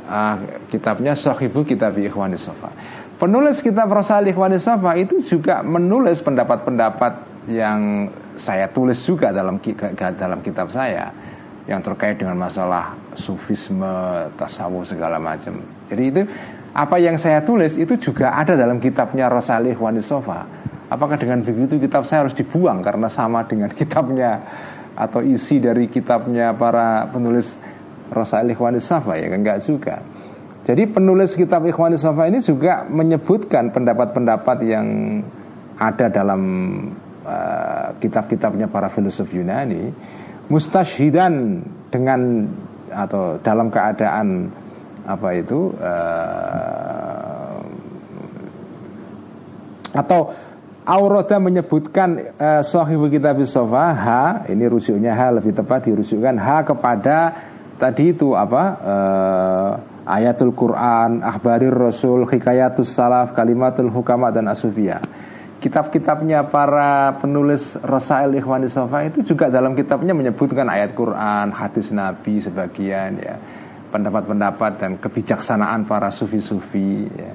[0.07, 0.35] uh,
[0.67, 2.71] kitabnya sahibu kitab ikhwani sofa
[3.19, 8.07] penulis kitab Rasul ikhwani sofa itu juga menulis pendapat-pendapat yang
[8.39, 9.59] saya tulis juga dalam
[10.15, 11.11] dalam kitab saya
[11.63, 13.87] yang terkait dengan masalah sufisme,
[14.35, 15.63] tasawuf segala macam.
[15.87, 16.21] Jadi itu
[16.73, 21.81] apa yang saya tulis itu juga ada dalam kitabnya Rasulullah Ikhwani Sofa Apakah dengan begitu
[21.81, 24.37] kitab saya harus dibuang karena sama dengan kitabnya
[24.93, 27.49] atau isi dari kitabnya para penulis
[28.13, 29.97] Rasail Ikhwan Safa ya enggak juga.
[30.63, 34.87] Jadi penulis kitab Ikhwan ini juga menyebutkan pendapat-pendapat yang
[35.81, 36.41] ada dalam
[37.25, 39.89] uh, kitab-kitabnya para filosof Yunani
[40.47, 42.45] mustashhidan dengan
[42.93, 44.53] atau dalam keadaan
[45.03, 47.59] apa itu uh,
[49.93, 50.33] atau
[50.83, 54.07] Auroda menyebutkan uh, Sohibu Kitab Sofa H
[54.51, 57.17] ini rujuknya H lebih tepat dirujukkan H kepada
[57.79, 59.71] tadi itu apa uh,
[60.07, 65.01] ayatul Quran, akhbarir Rasul, hikayatus salaf, kalimatul hukama dan asufiyah.
[65.63, 72.43] Kitab-kitabnya para penulis Rasail Ikhwani Sofa itu juga dalam kitabnya menyebutkan ayat Quran, hadis Nabi
[72.43, 73.39] sebagian ya,
[73.93, 77.31] pendapat-pendapat dan kebijaksanaan para sufi-sufi ya.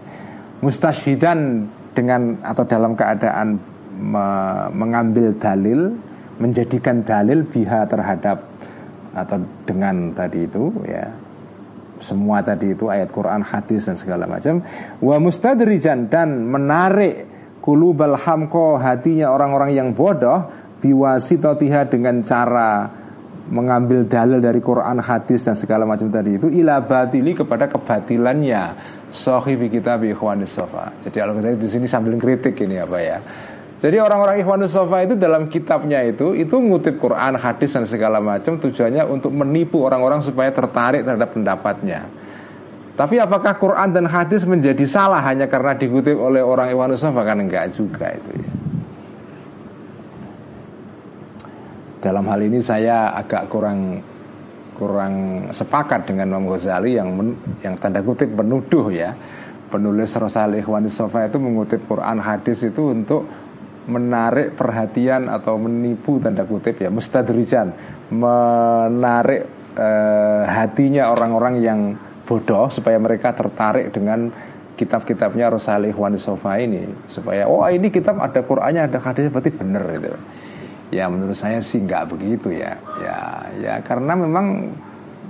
[0.59, 3.63] Mustashidan dengan atau dalam keadaan
[3.95, 4.27] me,
[4.75, 5.95] mengambil dalil,
[6.43, 8.43] menjadikan dalil biha terhadap
[9.15, 11.07] atau dengan tadi itu ya
[11.99, 14.63] semua tadi itu ayat Quran, hadis dan segala macam
[15.03, 17.27] wa mustadrijan dan menarik
[17.59, 20.47] kulubal hamko hatinya orang-orang yang bodoh
[20.79, 22.87] biwasitotiha dengan cara
[23.49, 28.63] mengambil dalil dari Quran, hadis dan segala macam tadi itu ila batili kepada kebatilannya
[29.11, 30.13] sahibi kita bi
[30.45, 30.93] sofa.
[31.05, 33.19] Jadi kalau saya di sini sambil kritik ini apa ya.
[33.79, 38.59] Jadi orang-orang Ikhwanus Sofa itu dalam kitabnya itu itu ngutip Quran, hadis dan segala macam
[38.59, 42.11] tujuannya untuk menipu orang-orang supaya tertarik terhadap pendapatnya.
[42.99, 47.23] Tapi apakah Quran dan hadis menjadi salah hanya karena dikutip oleh orang Iwan Usafa?
[47.23, 48.68] Kan enggak juga itu ya.
[51.99, 53.99] Dalam hal ini saya agak kurang
[54.79, 55.15] kurang
[55.51, 57.35] sepakat dengan Imam Ghazali yang men,
[57.67, 59.15] yang tanda kutip menuduh ya.
[59.69, 63.29] Penulis Rasul Ikhwan Sofa itu mengutip Quran hadis itu untuk
[63.85, 67.73] menarik perhatian atau menipu tanda kutip ya mustadrijan
[68.09, 69.45] menarik
[69.77, 71.81] eh, hatinya orang-orang yang
[72.25, 74.33] bodoh supaya mereka tertarik dengan
[74.79, 76.87] kitab-kitabnya Rasulullah Ikhwan Sofa ini.
[77.11, 80.13] Supaya oh ini kitab ada Qurannya ada hadisnya berarti benar itu
[80.89, 83.19] ya menurut saya sih nggak begitu ya ya
[83.61, 84.73] ya karena memang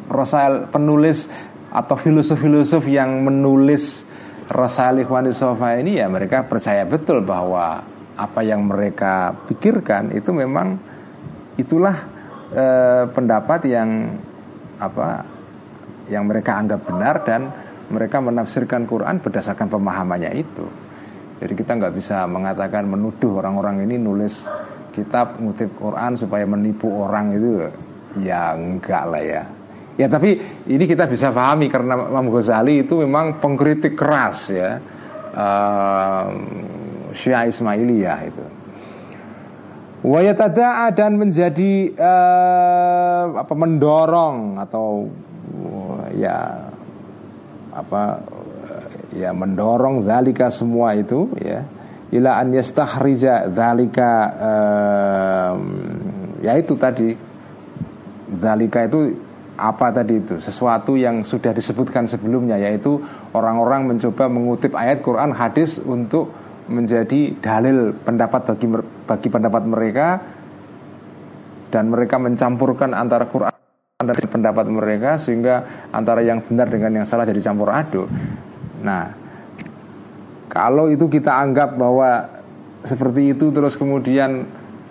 [0.09, 1.29] Rasul penulis
[1.68, 4.07] atau filosof-filosof yang menulis
[4.49, 7.85] Rasul Ikhwan Sofa ini ya mereka percaya betul bahwa
[8.18, 10.81] apa yang mereka pikirkan itu memang
[11.61, 11.97] itulah
[12.51, 14.16] eh, pendapat yang
[14.79, 15.27] apa
[16.09, 17.40] yang mereka anggap benar dan
[17.92, 20.66] mereka menafsirkan Quran berdasarkan pemahamannya itu.
[21.38, 24.35] Jadi kita nggak bisa mengatakan menuduh orang-orang ini nulis
[24.98, 27.70] kitab ngutip Quran supaya menipu orang itu
[28.18, 29.42] ya enggak lah ya.
[29.98, 30.38] Ya tapi
[30.70, 34.78] ini kita bisa pahami karena Imam Ghazali itu memang pengkritik keras ya
[35.34, 36.26] uh,
[37.14, 38.44] Syiah Ismailiyah itu.
[40.06, 45.11] Wayatadaa dan menjadi uh, apa mendorong atau
[46.14, 46.70] ya
[47.74, 48.22] apa
[49.18, 51.66] ya mendorong zalika semua itu ya
[52.12, 55.62] ila an yastakhrija zalika um,
[56.40, 57.12] ya itu tadi
[58.37, 59.12] zalika itu
[59.59, 63.03] apa tadi itu sesuatu yang sudah disebutkan sebelumnya yaitu
[63.35, 66.31] orang-orang mencoba mengutip ayat Quran hadis untuk
[66.68, 68.66] menjadi dalil pendapat bagi
[69.09, 70.09] bagi pendapat mereka
[71.68, 73.53] dan mereka mencampurkan antara Quran
[73.99, 78.07] dari pendapat mereka sehingga antara yang benar dengan yang salah jadi campur aduk.
[78.79, 79.28] Nah,
[80.48, 82.40] kalau itu kita anggap bahwa
[82.82, 84.48] seperti itu terus kemudian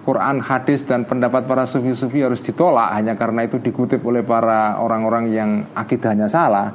[0.08, 5.26] Quran, hadis dan pendapat para sufi-sufi harus ditolak hanya karena itu dikutip oleh para orang-orang
[5.36, 6.72] yang akidahnya salah,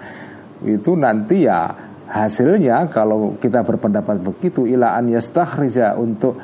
[0.60, 1.72] itu nanti ya
[2.12, 6.36] hasilnya kalau kita berpendapat begitu ilaan yastakhrija untuk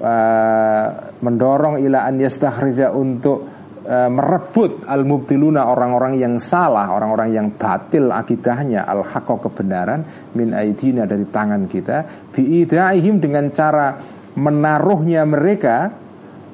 [0.00, 0.86] uh,
[1.20, 3.59] mendorong ilaan yastakhrija untuk
[3.90, 10.06] merebut al mubtiluna orang-orang yang salah, orang-orang yang batil akidahnya al haqqa kebenaran
[10.38, 13.98] min aidina dari tangan kita biidaihim dengan cara
[14.38, 15.90] menaruhnya mereka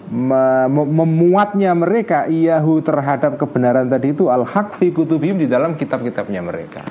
[0.07, 6.83] memuatnya mereka iyahu terhadap kebenaran tadi itu al haq fi kutubihim di dalam kitab-kitabnya mereka.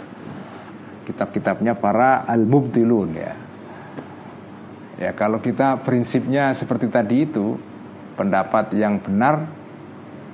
[1.10, 3.34] Kitab-kitabnya para al mubtilun ya.
[4.96, 7.58] Ya kalau kita prinsipnya seperti tadi itu
[8.14, 9.65] pendapat yang benar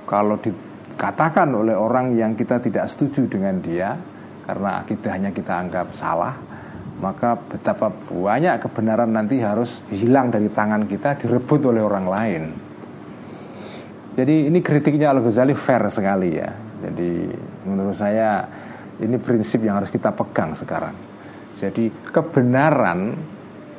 [0.06, 3.94] kalau dikatakan oleh orang yang kita tidak setuju dengan dia
[4.42, 6.34] karena akidahnya kita anggap salah
[7.02, 12.42] maka betapa banyak kebenaran nanti harus hilang dari tangan kita direbut oleh orang lain.
[14.14, 16.46] Jadi ini kritiknya Al-Ghazali fair sekali ya.
[16.78, 17.26] Jadi
[17.66, 18.46] menurut saya
[19.02, 20.94] ini prinsip yang harus kita pegang sekarang.
[21.58, 23.18] Jadi kebenaran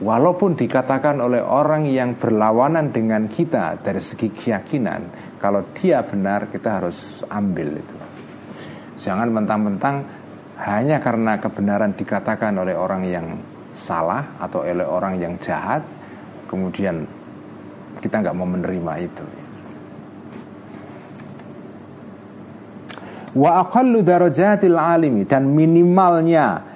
[0.03, 6.79] walaupun dikatakan oleh orang yang berlawanan dengan kita dari segi keyakinan kalau dia benar kita
[6.79, 7.97] harus ambil itu.
[9.03, 10.07] Jangan mentang-mentang
[10.63, 13.27] hanya karena kebenaran dikatakan oleh orang yang
[13.75, 15.83] salah atau oleh orang yang jahat,
[16.47, 17.03] kemudian
[17.99, 19.23] kita nggak mau menerima itu.
[23.35, 26.72] Wa aqallu darajatil alimi dan minimalnya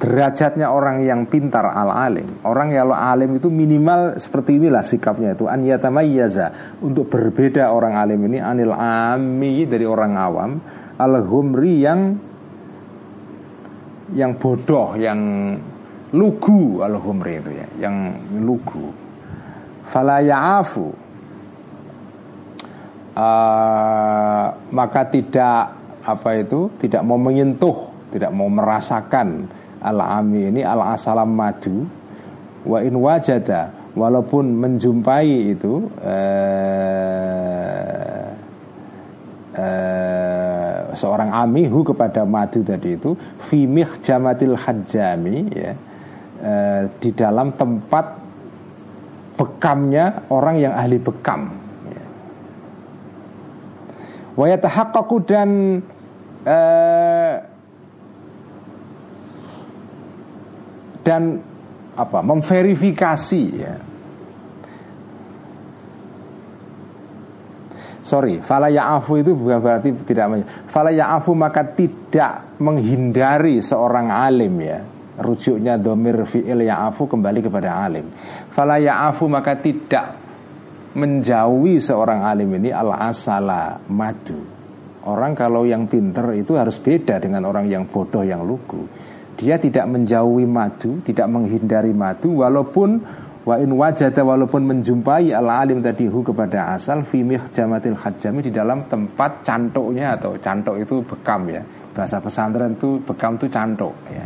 [0.00, 2.40] derajatnya orang yang pintar al alim.
[2.48, 8.24] Orang yang alim itu minimal seperti inilah sikapnya itu an yatamayyaza untuk berbeda orang alim
[8.32, 10.50] ini anil ami dari orang awam
[10.96, 12.16] al humri yang
[14.16, 15.20] yang bodoh yang
[16.16, 17.96] lugu al humri itu ya, yang
[18.40, 18.88] lugu.
[19.84, 20.86] Fala ya'afu
[23.20, 31.88] uh, maka tidak apa itu tidak mau menyentuh tidak mau merasakan al-ami ini al-asalam madu
[32.68, 36.20] wa in wajada walaupun menjumpai itu uh,
[39.56, 43.16] uh, seorang amihu kepada madu tadi itu
[43.48, 45.72] fimih jamatil hajjami ya
[46.44, 48.20] uh, di dalam tempat
[49.40, 51.60] bekamnya orang yang ahli bekam
[54.40, 55.48] Wayatahaqqaqu dan
[56.48, 57.34] uh,
[61.02, 61.40] dan
[61.96, 63.74] apa memverifikasi ya
[68.00, 74.82] Sorry, fala ya'afu itu bukan berarti tidak Fala ya'afu maka tidak menghindari seorang alim ya
[75.22, 78.10] Rujuknya domir fi'il ya'afu kembali kepada alim
[78.50, 80.20] Fala ya'afu maka tidak
[80.94, 84.38] menjauhi seorang alim ini al asala madu.
[85.06, 88.84] Orang kalau yang pinter itu harus beda dengan orang yang bodoh yang lugu.
[89.40, 93.00] Dia tidak menjauhi madu, tidak menghindari madu walaupun
[93.40, 98.52] wa in wajada walaupun menjumpai al alim tadi hu kepada asal fimih jamatil hajami di
[98.52, 101.64] dalam tempat cantuknya atau cantuk itu bekam ya.
[101.96, 104.24] Bahasa pesantren itu bekam itu cantuk ya.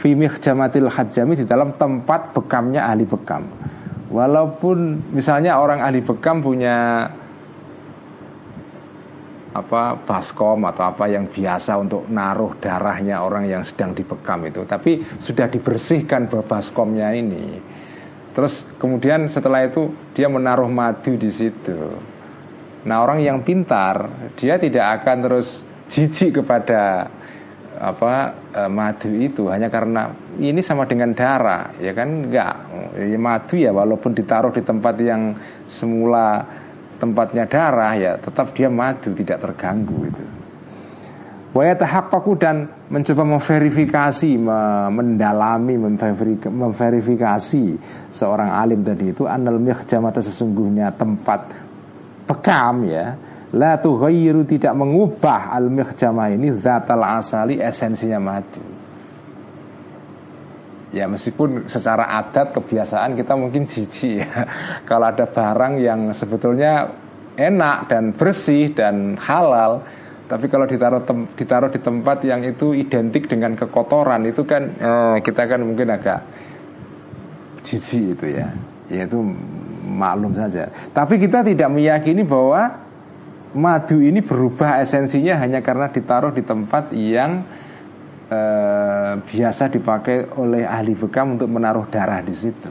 [0.00, 3.44] Fimih jamatil hajami di dalam tempat bekamnya ahli bekam
[4.12, 7.08] Walaupun misalnya orang ahli bekam punya
[9.52, 15.04] apa baskom atau apa yang biasa untuk naruh darahnya orang yang sedang dibekam itu, tapi
[15.20, 17.60] sudah dibersihkan baskomnya ini.
[18.32, 21.76] Terus kemudian setelah itu dia menaruh madu di situ.
[22.88, 24.08] Nah orang yang pintar
[24.40, 25.60] dia tidak akan terus
[25.92, 27.12] jijik kepada
[27.82, 28.14] apa
[28.54, 32.54] e, madu itu hanya karena ini sama dengan darah ya kan enggak
[32.94, 35.34] ya, madu ya walaupun ditaruh di tempat yang
[35.66, 36.46] semula
[37.02, 40.24] tempatnya darah ya tetap dia madu tidak terganggu itu
[41.52, 44.40] Wayatahaqqaqu dan mencoba memverifikasi,
[44.88, 45.76] mendalami,
[46.48, 47.64] memverifikasi
[48.08, 51.52] seorang alim tadi itu anal mihjamata sesungguhnya tempat
[52.24, 53.12] pekam ya
[53.52, 58.71] La tughayyiru tidak mengubah al mihjamah ini zatal asali esensinya madu.
[60.92, 64.44] Ya meskipun secara adat kebiasaan kita mungkin jijik ya.
[64.88, 66.92] Kalau ada barang yang sebetulnya
[67.36, 69.80] enak dan bersih dan halal
[70.32, 75.16] tapi kalau ditaruh tem, ditaruh di tempat yang itu identik dengan kekotoran itu kan eh,
[75.20, 76.24] kita kan mungkin agak
[77.68, 78.48] jijik itu ya.
[78.88, 79.20] Ya itu
[79.84, 80.72] maklum saja.
[80.96, 82.80] Tapi kita tidak meyakini bahwa
[83.52, 87.44] madu ini berubah esensinya hanya karena ditaruh di tempat yang
[88.32, 88.38] e,
[89.20, 92.70] biasa dipakai oleh ahli bekam untuk menaruh darah di situ.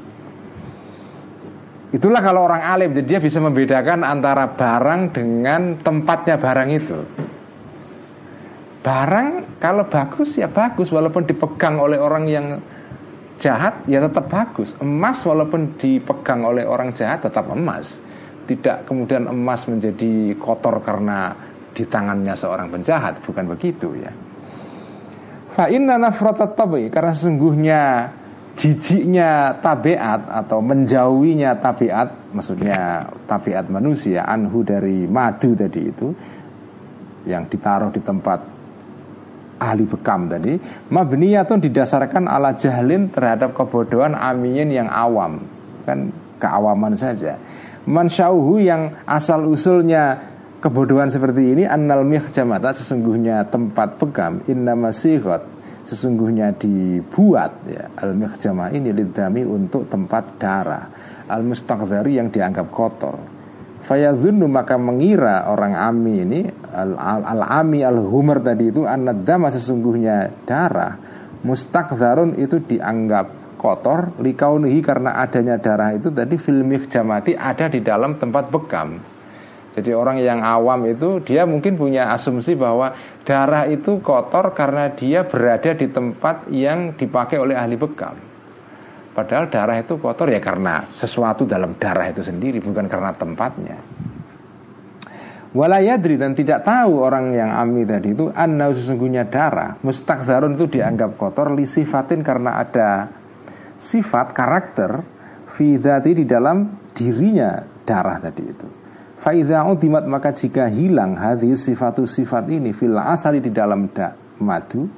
[1.92, 7.00] Itulah kalau orang alim, jadi dia bisa membedakan antara barang dengan tempatnya barang itu.
[8.82, 12.46] Barang kalau bagus ya bagus, walaupun dipegang oleh orang yang
[13.38, 14.74] jahat ya tetap bagus.
[14.80, 17.92] Emas walaupun dipegang oleh orang jahat tetap emas
[18.52, 21.32] tidak kemudian emas menjadi kotor karena
[21.72, 24.12] di tangannya seorang penjahat, bukan begitu ya.
[25.52, 27.82] Fa inna nafratat tabi karena sesungguhnya
[28.56, 36.08] jijiknya tabiat atau menjauhinya tabiat maksudnya tabiat manusia anhu dari madu tadi itu
[37.28, 38.40] yang ditaruh di tempat
[39.62, 40.58] ahli bekam tadi
[40.90, 45.46] mabniyatun didasarkan ala jahlin terhadap kebodohan aminin yang awam.
[45.86, 46.10] Kan
[46.42, 47.38] keawaman saja.
[47.86, 50.31] Mansyauhu yang asal usulnya
[50.62, 55.42] kebodohan seperti ini annal mihjamata sesungguhnya tempat pegam inna masigot
[55.82, 57.90] sesungguhnya dibuat ya.
[57.98, 60.86] Al mihjamah ini lidami untuk tempat darah.
[61.26, 63.18] Al mustaqdari yang dianggap kotor.
[63.82, 69.50] Fayazunnu maka mengira orang ami ini al, al, al ami al humar tadi itu anadama
[69.50, 71.02] sesungguhnya darah.
[71.42, 78.22] Mustakdarun itu dianggap kotor likaunihi karena adanya darah itu tadi filmik jamati ada di dalam
[78.22, 79.02] tempat bekam.
[79.72, 82.92] Jadi orang yang awam itu dia mungkin punya asumsi bahwa
[83.24, 88.20] darah itu kotor karena dia berada di tempat yang dipakai oleh ahli bekam.
[89.12, 93.80] Padahal darah itu kotor ya karena sesuatu dalam darah itu sendiri, bukan karena tempatnya.
[95.52, 101.20] Walayadri dan tidak tahu orang yang ami tadi itu anna sesungguhnya darah mustakzarun itu dianggap
[101.20, 103.12] kotor li sifatin karena ada
[103.76, 105.04] sifat karakter
[105.52, 108.81] fidati di dalam dirinya darah tadi itu.
[109.22, 114.90] Faidha udimat maka jika hilang hadis sifatu sifat ini fil asali di dalam da, madu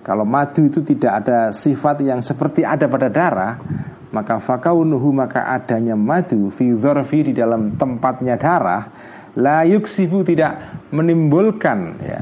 [0.00, 3.60] kalau madu itu tidak ada sifat yang seperti ada pada darah
[4.08, 6.72] maka fakaunuhu maka adanya madu fi
[7.20, 8.88] di dalam tempatnya darah
[9.36, 12.20] la yuksifu tidak menimbulkan ya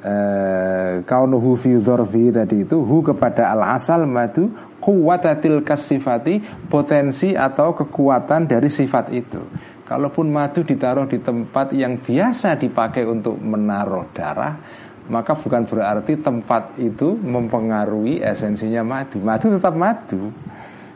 [0.00, 4.48] eh, kaunuhu fi dzarfi tadi itu hu kepada al asal madu
[4.80, 9.40] kuwatatil kasifati potensi atau kekuatan dari sifat itu
[9.84, 14.56] kalaupun madu ditaruh di tempat yang biasa dipakai untuk menaruh darah
[15.04, 19.20] maka bukan berarti tempat itu mempengaruhi esensinya madu.
[19.20, 20.32] Madu tetap madu.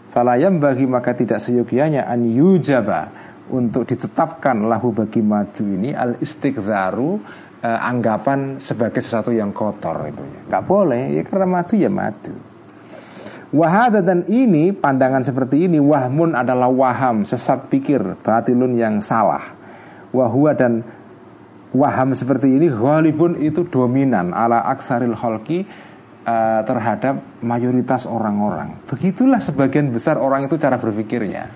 [0.08, 3.12] Falayam bagi maka tidak seyogianya an yujaba
[3.52, 7.20] untuk ditetapkan lahu bagi madu ini al istighzaru
[7.60, 10.24] eh, anggapan sebagai sesuatu yang kotor itu.
[10.48, 12.47] Nggak boleh ya karena madu ya madu
[13.48, 19.56] Wahada dan ini pandangan seperti ini wahmun adalah waham sesat pikir batilun yang salah.
[20.12, 20.84] Wahua dan
[21.72, 25.64] waham seperti ini ghalibun itu dominan ala aksaril holki
[26.28, 28.84] uh, terhadap mayoritas orang-orang.
[28.84, 31.48] Begitulah sebagian besar orang itu cara berpikirnya.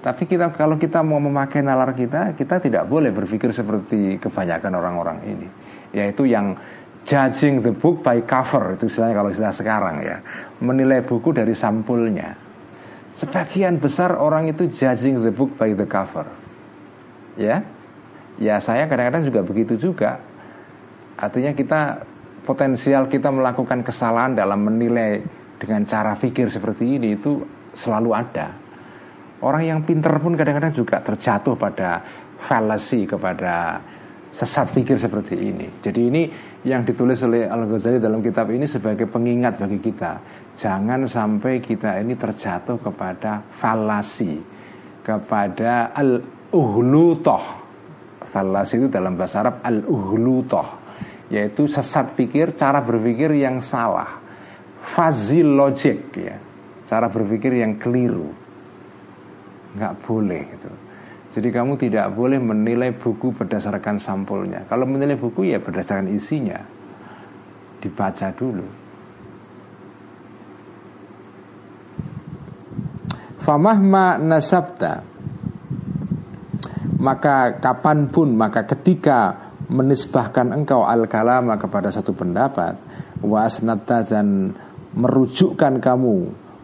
[0.00, 5.18] Tapi kita kalau kita mau memakai nalar kita, kita tidak boleh berpikir seperti kebanyakan orang-orang
[5.26, 5.48] ini,
[5.92, 6.56] yaitu yang
[7.06, 10.18] judging the book by cover itu istilahnya kalau istilah sekarang ya,
[10.60, 12.34] menilai buku dari sampulnya.
[13.16, 16.28] Sebagian besar orang itu judging the book by the cover,
[17.40, 17.64] ya,
[18.36, 20.20] ya saya kadang-kadang juga begitu juga.
[21.16, 22.04] Artinya kita
[22.44, 25.24] potensial kita melakukan kesalahan dalam menilai
[25.56, 27.40] dengan cara pikir seperti ini itu
[27.72, 28.66] selalu ada
[29.44, 32.00] Orang yang pinter pun kadang-kadang juga terjatuh pada
[32.40, 33.76] fallacy kepada
[34.32, 35.68] sesat pikir seperti ini.
[35.84, 36.22] Jadi ini
[36.66, 40.18] yang ditulis oleh Al Ghazali dalam kitab ini sebagai pengingat bagi kita.
[40.58, 44.34] Jangan sampai kita ini terjatuh kepada falasi,
[45.06, 46.18] kepada al
[46.50, 47.62] uhlutoh.
[48.26, 50.66] Falasi itu dalam bahasa Arab al uhlutoh,
[51.30, 54.18] yaitu sesat pikir, cara berpikir yang salah,
[54.82, 56.34] fuzzy logic ya,
[56.82, 58.46] cara berpikir yang keliru
[59.76, 60.85] nggak boleh gitu.
[61.36, 64.64] Jadi kamu tidak boleh menilai buku berdasarkan sampulnya.
[64.64, 66.56] Kalau menilai buku ya berdasarkan isinya.
[67.76, 68.64] Dibaca dulu.
[73.44, 75.06] Famahma nasabta
[76.98, 82.74] Maka kapan pun Maka ketika menisbahkan engkau al-kalama kepada satu pendapat
[83.22, 83.46] Wa
[84.02, 84.50] dan
[84.98, 86.16] merujukkan kamu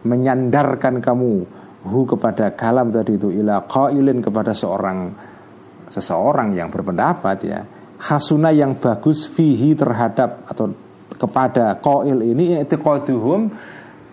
[0.03, 5.11] Menyandarkan kamu hu kepada kalam tadi itu ila qailin kepada seorang
[5.91, 7.61] seseorang yang berpendapat ya.
[8.03, 10.75] Hasuna yang bagus fihi terhadap atau
[11.15, 13.51] kepada qail ini i'tiqaduhum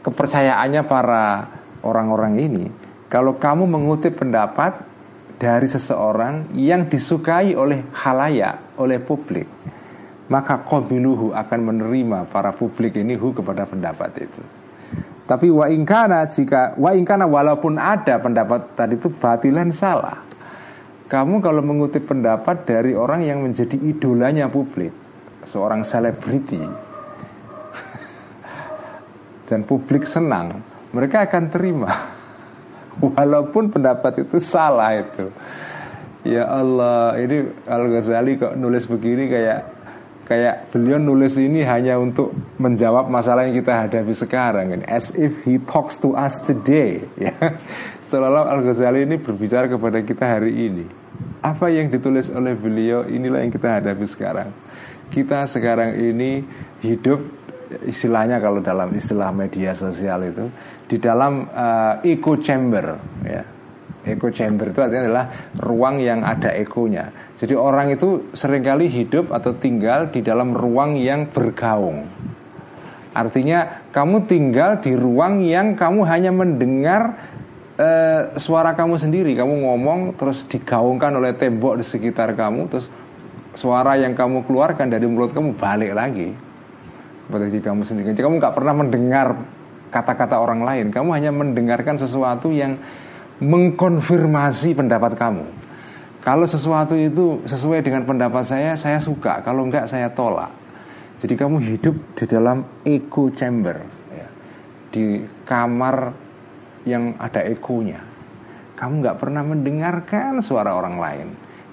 [0.06, 1.48] kepercayaannya para
[1.82, 2.64] orang-orang ini.
[3.10, 4.86] Kalau kamu mengutip pendapat
[5.40, 9.48] dari seseorang yang disukai oleh halayak oleh publik
[10.30, 14.42] maka qabiluhu akan menerima para publik ini hu kepada pendapat itu
[15.30, 20.26] tapi wa ingkana jika wa ingkana walaupun ada pendapat tadi itu batilan salah.
[21.06, 24.90] Kamu kalau mengutip pendapat dari orang yang menjadi idolanya publik,
[25.46, 26.58] seorang selebriti,
[29.46, 30.50] dan publik senang,
[30.90, 31.90] mereka akan terima,
[33.14, 35.30] walaupun pendapat itu salah itu.
[36.26, 39.79] Ya Allah, ini Al Ghazali kok nulis begini kayak
[40.30, 42.30] kayak beliau nulis ini hanya untuk
[42.62, 44.86] menjawab masalah yang kita hadapi sekarang ini.
[44.86, 47.34] As if he talks to us today ya.
[48.06, 50.86] Seolah-olah Al Ghazali ini berbicara kepada kita hari ini.
[51.42, 54.54] Apa yang ditulis oleh beliau inilah yang kita hadapi sekarang.
[55.10, 56.46] Kita sekarang ini
[56.78, 57.18] hidup
[57.90, 60.46] istilahnya kalau dalam istilah media sosial itu
[60.86, 63.42] di dalam uh, echo chamber ya
[64.00, 65.26] Echo chamber itu artinya adalah
[65.60, 67.12] ruang yang ada ekonya.
[67.36, 72.08] Jadi orang itu sering kali hidup atau tinggal di dalam ruang yang bergaung.
[73.12, 77.18] Artinya kamu tinggal di ruang yang kamu hanya mendengar
[77.76, 77.88] e,
[78.40, 79.36] suara kamu sendiri.
[79.36, 82.88] Kamu ngomong terus digaungkan oleh tembok di sekitar kamu, terus
[83.52, 86.32] suara yang kamu keluarkan dari mulut kamu balik lagi
[87.30, 88.10] berarti kamu sendiri.
[88.12, 89.38] Jadi kamu nggak pernah mendengar
[89.94, 90.90] kata-kata orang lain.
[90.90, 92.76] Kamu hanya mendengarkan sesuatu yang
[93.40, 95.44] mengkonfirmasi pendapat kamu.
[96.20, 99.40] Kalau sesuatu itu sesuai dengan pendapat saya, saya suka.
[99.40, 100.52] Kalau enggak, saya tolak.
[101.20, 103.76] Jadi kamu hidup di dalam echo chamber,
[104.12, 104.28] ya.
[104.92, 106.12] di kamar
[106.88, 108.00] yang ada ekonya.
[108.76, 111.28] Kamu nggak pernah mendengarkan suara orang lain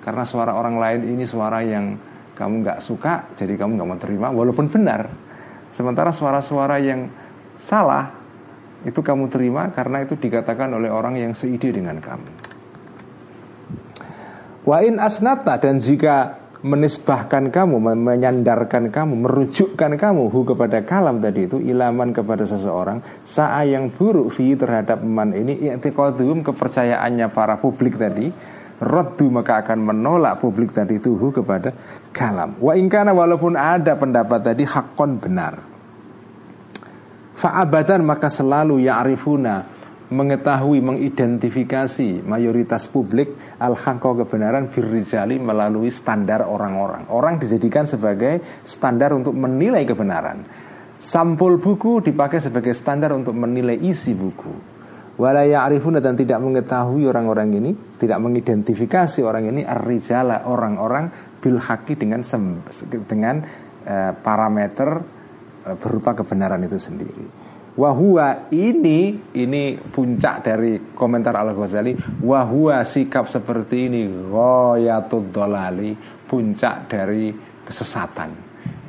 [0.07, 1.99] karena suara orang lain ini suara yang
[2.35, 5.11] kamu nggak suka, jadi kamu nggak mau terima walaupun benar.
[5.75, 7.11] Sementara suara-suara yang
[7.59, 8.16] salah
[8.85, 12.29] itu kamu terima karena itu dikatakan oleh orang yang seide dengan kamu.
[14.67, 21.45] Wa in asnata dan jika menisbahkan kamu, menyandarkan kamu, merujukkan kamu hu kepada kalam tadi
[21.45, 27.95] itu ilaman kepada seseorang saa yang buruk fi terhadap man ini i'tiqadhum kepercayaannya para publik
[27.95, 28.33] tadi
[28.77, 31.73] Raddu maka akan menolak publik tadi itu hu kepada
[32.13, 35.76] kalam Wa ingkana walaupun ada pendapat tadi hakon benar
[37.37, 39.77] Fa'abadan maka selalu ya'rifuna
[40.07, 47.11] mengetahui, mengidentifikasi mayoritas publik al kebenaran birrijali melalui standar orang-orang.
[47.11, 50.47] Orang dijadikan sebagai standar untuk menilai kebenaran.
[50.97, 54.79] Sampul buku dipakai sebagai standar untuk menilai isi buku.
[55.17, 61.57] Walaya arifuna dan tidak mengetahui orang-orang ini, tidak mengidentifikasi orang ini arrijala orang-orang bil
[61.97, 62.21] dengan
[63.05, 63.35] dengan
[63.85, 65.16] uh, parameter
[65.75, 67.25] berupa kebenaran itu sendiri.
[67.77, 71.93] Wahua ini ini puncak dari komentar Al Ghazali.
[72.25, 75.93] Wahua sikap seperti ini goyatul dolali
[76.25, 77.29] puncak dari
[77.61, 78.33] kesesatan.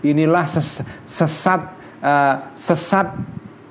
[0.08, 1.60] Inilah ses, sesat
[2.00, 3.08] uh, sesat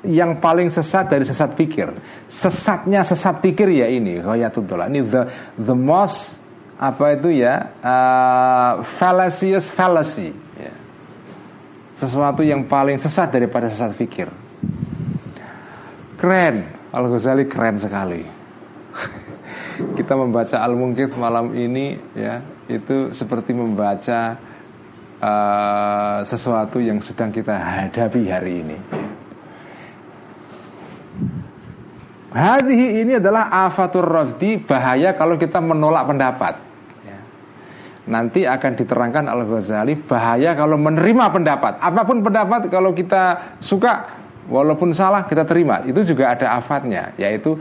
[0.06, 1.90] yang paling sesat dari sesat pikir.
[2.30, 5.02] Sesatnya sesat pikir ya ini goyatul dolali.
[5.02, 5.22] Ini the
[5.58, 6.38] the most
[6.78, 10.46] apa itu ya uh, fallacious fallacy.
[11.98, 14.30] Sesuatu yang paling sesat daripada sesat pikir.
[16.18, 16.56] Keren,
[16.94, 18.22] Al Ghazali keren sekali.
[19.98, 24.38] Kita membaca Al Mungkit malam ini ya itu seperti membaca
[25.22, 28.78] uh, sesuatu yang sedang kita hadapi hari ini.
[32.28, 36.67] Hadhi ini adalah afatur rafdi bahaya kalau kita menolak pendapat.
[38.08, 41.76] Nanti akan diterangkan Al Ghazali bahaya kalau menerima pendapat.
[41.84, 47.60] Apa pun pendapat kalau kita suka Walaupun salah kita terima Itu juga ada afatnya Yaitu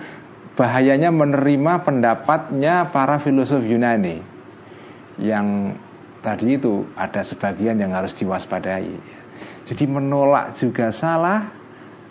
[0.55, 4.23] bahayanya menerima pendapatnya para filosof Yunani
[5.19, 5.77] Yang
[6.23, 8.95] tadi itu ada sebagian yang harus diwaspadai
[9.67, 11.51] Jadi menolak juga salah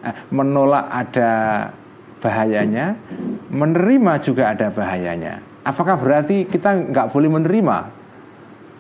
[0.04, 1.32] eh, Menolak ada
[2.20, 3.00] bahayanya
[3.48, 7.95] Menerima juga ada bahayanya Apakah berarti kita nggak boleh menerima?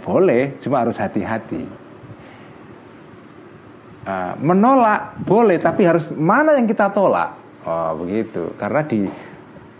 [0.05, 1.65] Boleh, cuma harus hati-hati.
[4.05, 7.33] Uh, menolak boleh tapi harus mana yang kita tolak?
[7.65, 8.53] Oh begitu.
[8.53, 9.01] Karena di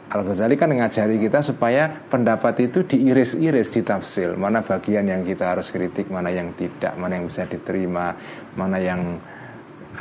[0.09, 5.53] Al Ghazali kan mengajari kita supaya pendapat itu diiris-iris di tafsir mana bagian yang kita
[5.53, 8.17] harus kritik mana yang tidak mana yang bisa diterima
[8.57, 9.21] mana yang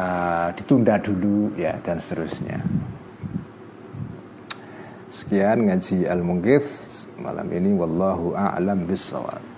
[0.00, 2.64] uh, ditunda dulu ya dan seterusnya.
[5.12, 6.64] Sekian ngaji al munggif
[7.20, 7.76] malam ini.
[7.76, 9.53] Wallahu a'lam bissawab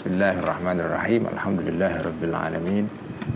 [0.00, 1.28] Bismillahirrahmanirrahim.
[1.28, 2.88] Alhamdulillahirabbil alamin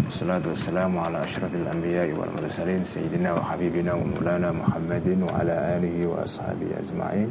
[0.09, 2.81] wassalamu ala asyrafil anbiya wal mursalin.
[2.89, 7.29] Sayyidina wa habibina wa mulana Muhammadin wa ala alihi wa ashabihi ajma'in.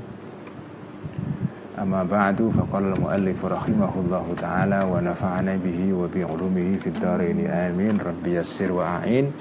[1.81, 7.97] Al-muallif rahimahullahu ta'ala wa nafa'ana bihi wa bi ulumihi fid dharain amin.
[7.97, 9.33] Rabbi yassir wa a'in.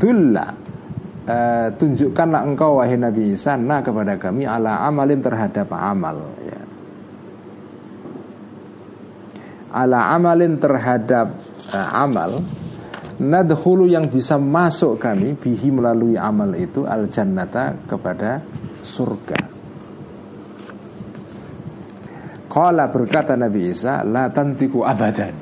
[0.00, 0.48] Dulla
[1.28, 1.36] e,
[1.76, 6.24] Tunjukkanlah engkau wahai Nabi Isa Nah kepada kami ala amalin terhadap amal.
[6.40, 6.60] Ya.
[9.76, 11.36] Ala amalin terhadap
[11.72, 12.44] uh, amal
[13.20, 18.40] nadkhulu yang bisa masuk kami bihi melalui amal itu al jannata kepada
[18.80, 19.40] surga.
[22.52, 25.32] Qala berkata Nabi Isa, la tantiku abadan.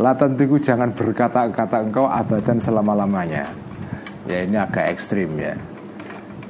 [0.00, 3.44] La tantiku jangan berkata-kata engkau abadan selama-lamanya.
[4.24, 5.52] Ya ini agak ekstrim ya.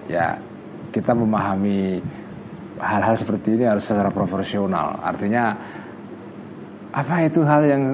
[0.06, 0.38] Ya,
[0.94, 1.98] kita memahami
[2.78, 4.94] hal-hal seperti ini harus secara profesional.
[5.02, 5.58] Artinya
[6.94, 7.84] apa itu hal yang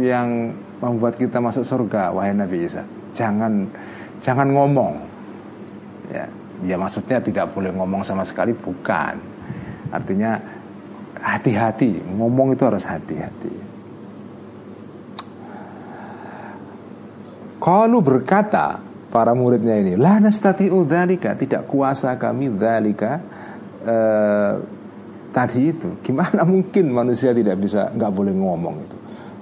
[0.00, 0.28] yang
[0.80, 2.84] membuat kita masuk surga wahai Nabi Isa?
[3.16, 3.66] Jangan
[4.20, 4.94] jangan ngomong.
[6.12, 6.24] Ya,
[6.64, 9.18] ya maksudnya tidak boleh ngomong sama sekali bukan.
[9.90, 10.38] Artinya
[11.20, 13.54] hati-hati, ngomong itu harus hati-hati.
[17.56, 18.78] Kalau berkata
[19.10, 23.12] para muridnya ini, la nastati'u dzalika, tidak kuasa kami dzalika
[23.82, 24.52] eh,
[25.34, 25.98] tadi itu.
[26.04, 28.95] Gimana mungkin manusia tidak bisa nggak boleh ngomong itu?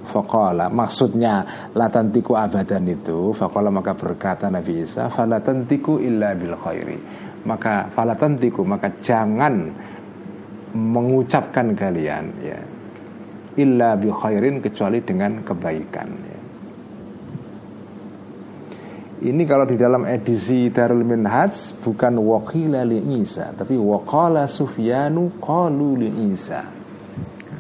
[0.05, 6.99] Faqala maksudnya latantiku abadan itu Faqala maka berkata Nabi Isa Falatantiku illa bil khairi
[7.45, 9.73] Maka falatantiku maka jangan
[10.75, 12.61] Mengucapkan kalian ya
[13.55, 16.39] Illa bi khairin kecuali dengan kebaikan ya.
[19.25, 26.03] Ini kalau di dalam edisi Darul Minhaj bukan waqila li Isa, tapi waqala Sufyanu qalu
[26.03, 26.61] li Isa.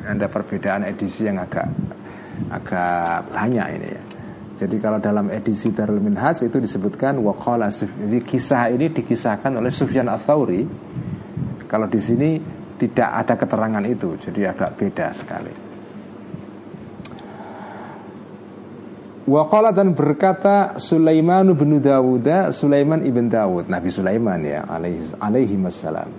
[0.04, 1.64] Ada perbedaan edisi yang agak
[2.50, 4.02] agak banyak ini ya.
[4.54, 10.06] Jadi kalau dalam edisi Darul Minhaj itu disebutkan waqala Jadi kisah ini dikisahkan oleh Sufyan
[10.06, 10.62] Ats-Tsauri.
[11.66, 12.38] Kalau di sini
[12.78, 15.54] tidak ada keterangan itu, jadi agak beda sekali.
[19.24, 26.12] Waqala dan berkata Sulaiman bin Dawud Sulaiman ibn Dawud Nabi Sulaiman ya alaihi, alaihi wassalam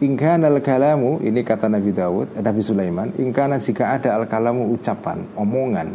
[0.00, 5.88] Ingkana al-kalamu Ini kata Nabi Dawud eh, Nabi Sulaiman Ingkana jika ada al-kalamu ucapan Omongan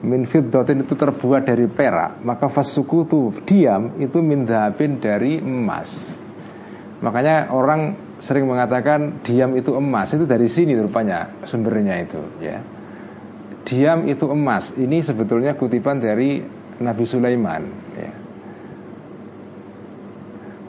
[0.00, 4.48] Min fiddatin itu terbuat dari perak Maka fasukutu diam Itu min
[4.98, 5.94] dari emas
[7.00, 12.60] Makanya orang sering mengatakan Diam itu emas Itu dari sini rupanya sumbernya itu ya
[13.64, 14.72] diam itu emas.
[14.74, 16.42] Ini sebetulnya kutipan dari
[16.80, 17.62] Nabi Sulaiman.
[17.94, 18.12] Ya.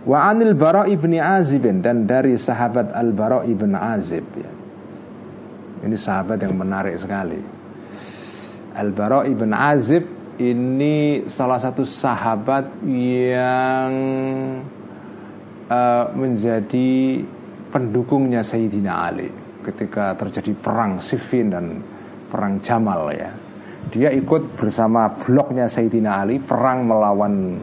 [0.02, 4.26] Wa anil Bara ibni Azib dan dari sahabat Al Bara ibn Azib.
[4.34, 4.52] Ya.
[5.86, 7.38] Ini sahabat yang menarik sekali.
[8.74, 10.06] Al Bara ibn Azib
[10.41, 13.93] ini salah satu sahabat yang
[15.70, 17.22] uh, menjadi
[17.70, 19.30] pendukungnya Sayyidina Ali
[19.62, 21.86] ketika terjadi perang Siffin dan
[22.34, 23.30] perang Jamal ya.
[23.93, 27.62] Dia ikut bersama bloknya Sayyidina Ali perang melawan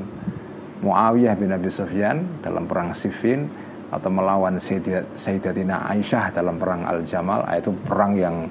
[0.85, 3.51] Muawiyah bin Abi Sufyan dalam perang Siffin
[3.89, 8.47] atau melawan Sayyidatina Aisyah dalam perang Al-Jamal ah, itu perang yang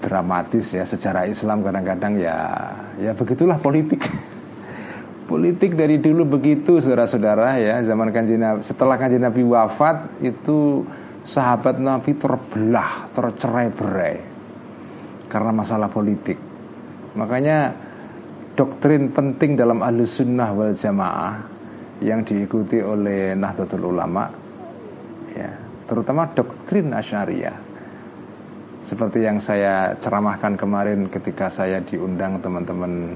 [0.00, 2.36] dramatis ya secara Islam kadang-kadang ya
[2.96, 4.00] ya begitulah politik
[5.30, 10.86] politik dari dulu begitu saudara-saudara ya zaman kanji setelah kanji Nabi wafat itu
[11.28, 14.16] sahabat Nabi terbelah tercerai-berai
[15.30, 16.36] karena masalah politik.
[17.14, 17.70] Makanya
[18.54, 21.34] doktrin penting dalam ahli sunnah wal jamaah
[22.00, 24.24] yang diikuti oleh Nahdlatul Ulama
[25.36, 25.50] ya,
[25.84, 27.56] terutama doktrin Asyariah
[28.88, 33.14] seperti yang saya ceramahkan kemarin ketika saya diundang teman-teman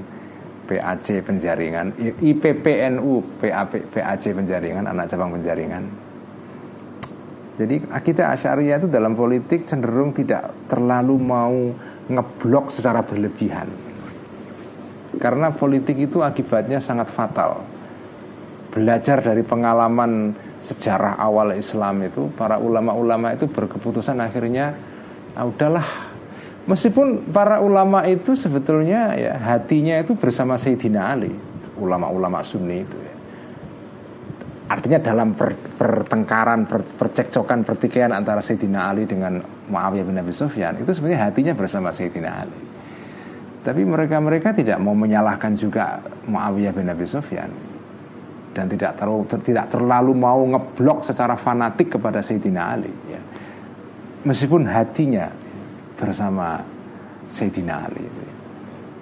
[0.65, 5.83] PAC Penjaringan IPPNU PAP, PAC Penjaringan anak cabang Penjaringan
[7.55, 11.55] jadi kita Asyariah itu dalam politik cenderung tidak terlalu mau
[12.11, 13.84] ngeblok secara berlebihan.
[15.17, 17.63] Karena politik itu akibatnya sangat fatal.
[18.71, 20.35] Belajar dari pengalaman
[20.65, 24.75] sejarah awal Islam itu, para ulama-ulama itu berkeputusan akhirnya,
[25.37, 25.87] ah, udahlah.
[26.65, 31.29] Meskipun para ulama itu sebetulnya ya hatinya itu bersama Sayyidina Ali,
[31.77, 32.97] ulama-ulama Sunni itu.
[32.97, 33.13] Ya.
[34.65, 39.37] Artinya dalam per, pertengkaran, per, percekcokan, pertikaian antara Sayyidina Ali dengan
[39.69, 42.74] Muawiyah bin Abi Sufyan itu sebenarnya hatinya bersama Sayyidina Ali.
[43.65, 45.97] Tapi mereka-mereka tidak mau menyalahkan juga
[46.29, 47.49] Muawiyah bin Abi Sufyan
[48.53, 53.17] dan tidak terlalu tidak terlalu mau ngeblok secara fanatik kepada Sayyidina Ali ya.
[54.21, 55.33] Meskipun hatinya
[55.97, 56.61] bersama
[57.33, 58.23] Sayyidina Ali itu.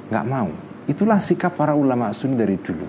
[0.07, 0.49] Nggak mau.
[0.87, 2.87] Itulah sikap para ulama sunni dari dulu.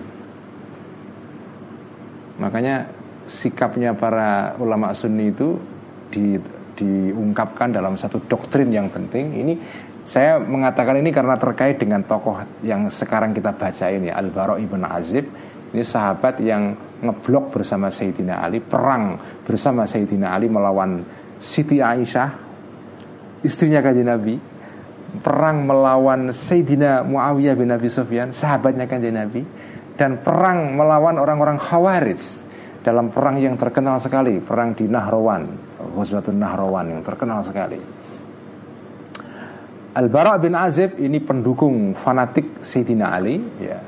[2.39, 2.87] Makanya
[3.27, 5.59] sikapnya para ulama sunni itu
[6.11, 6.35] di,
[6.75, 9.31] diungkapkan dalam satu doktrin yang penting.
[9.31, 9.53] Ini
[10.05, 14.85] saya mengatakan ini karena terkait dengan tokoh yang sekarang kita baca ini Al Bara ibn
[14.85, 15.25] Azib.
[15.73, 21.03] Ini sahabat yang ngeblok bersama Sayyidina Ali, perang bersama Sayyidina Ali melawan
[21.41, 22.31] Siti Aisyah,
[23.43, 24.39] istrinya kanjeng Nabi,
[25.19, 29.43] perang melawan Sayyidina Muawiyah bin Abi Sufyan, sahabatnya kanjeng Nabi
[29.99, 32.21] dan perang melawan orang-orang Khawarij
[32.85, 35.49] dalam perang yang terkenal sekali, perang di Nahrawan,
[35.97, 38.04] Ghazwatun Nahrawan yang terkenal sekali.
[39.95, 43.79] Al-Bara bin Azib ini pendukung fanatik Sayyidina Ali ya.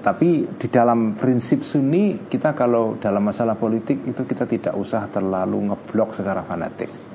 [0.00, 5.68] tapi di dalam prinsip Sunni kita kalau dalam masalah politik itu kita tidak usah terlalu
[5.68, 7.12] ngeblok secara fanatik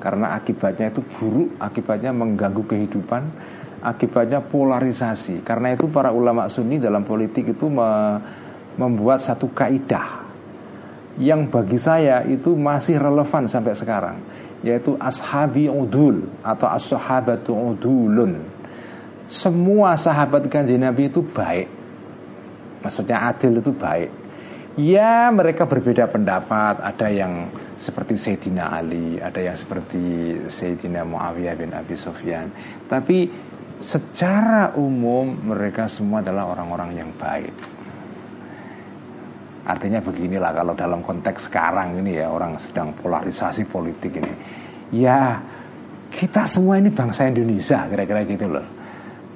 [0.00, 3.22] karena akibatnya itu buruk, akibatnya mengganggu kehidupan,
[3.84, 5.44] akibatnya polarisasi.
[5.44, 8.16] Karena itu para ulama Sunni dalam politik itu me
[8.80, 10.24] membuat satu kaidah
[11.20, 14.16] yang bagi saya itu masih relevan sampai sekarang
[14.60, 18.40] yaitu ashabi udul atau as-sahabatu udulun.
[19.30, 21.70] Semua sahabat kanjeng Nabi itu baik.
[22.82, 24.10] Maksudnya adil itu baik.
[24.78, 29.98] Ya mereka berbeda pendapat Ada yang seperti Sayyidina Ali Ada yang seperti
[30.46, 32.54] Sayyidina Muawiyah bin Abi Sufyan
[32.86, 33.26] Tapi
[33.82, 37.50] secara umum mereka semua adalah orang-orang yang baik
[39.70, 44.34] Artinya beginilah kalau dalam konteks sekarang ini ya orang sedang polarisasi politik ini.
[44.90, 45.38] Ya
[46.10, 48.66] kita semua ini bangsa Indonesia kira-kira gitu loh.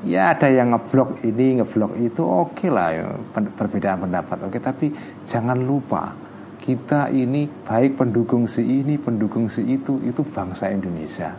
[0.02, 4.60] Ya ada yang ngeblok ini, ngeblok itu oke okay lah ya, perbedaan pendapat oke okay,
[4.60, 4.86] tapi
[5.24, 6.12] jangan lupa
[6.60, 11.30] kita ini baik pendukung si ini, pendukung si itu itu bangsa Indonesia.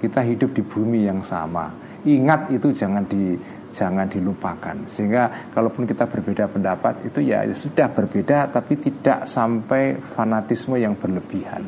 [0.00, 1.68] Kita hidup di bumi yang sama.
[2.08, 3.36] Ingat itu jangan di
[3.74, 4.86] jangan dilupakan.
[4.90, 11.64] Sehingga kalaupun kita berbeda pendapat itu ya, sudah berbeda tapi tidak sampai fanatisme yang berlebihan.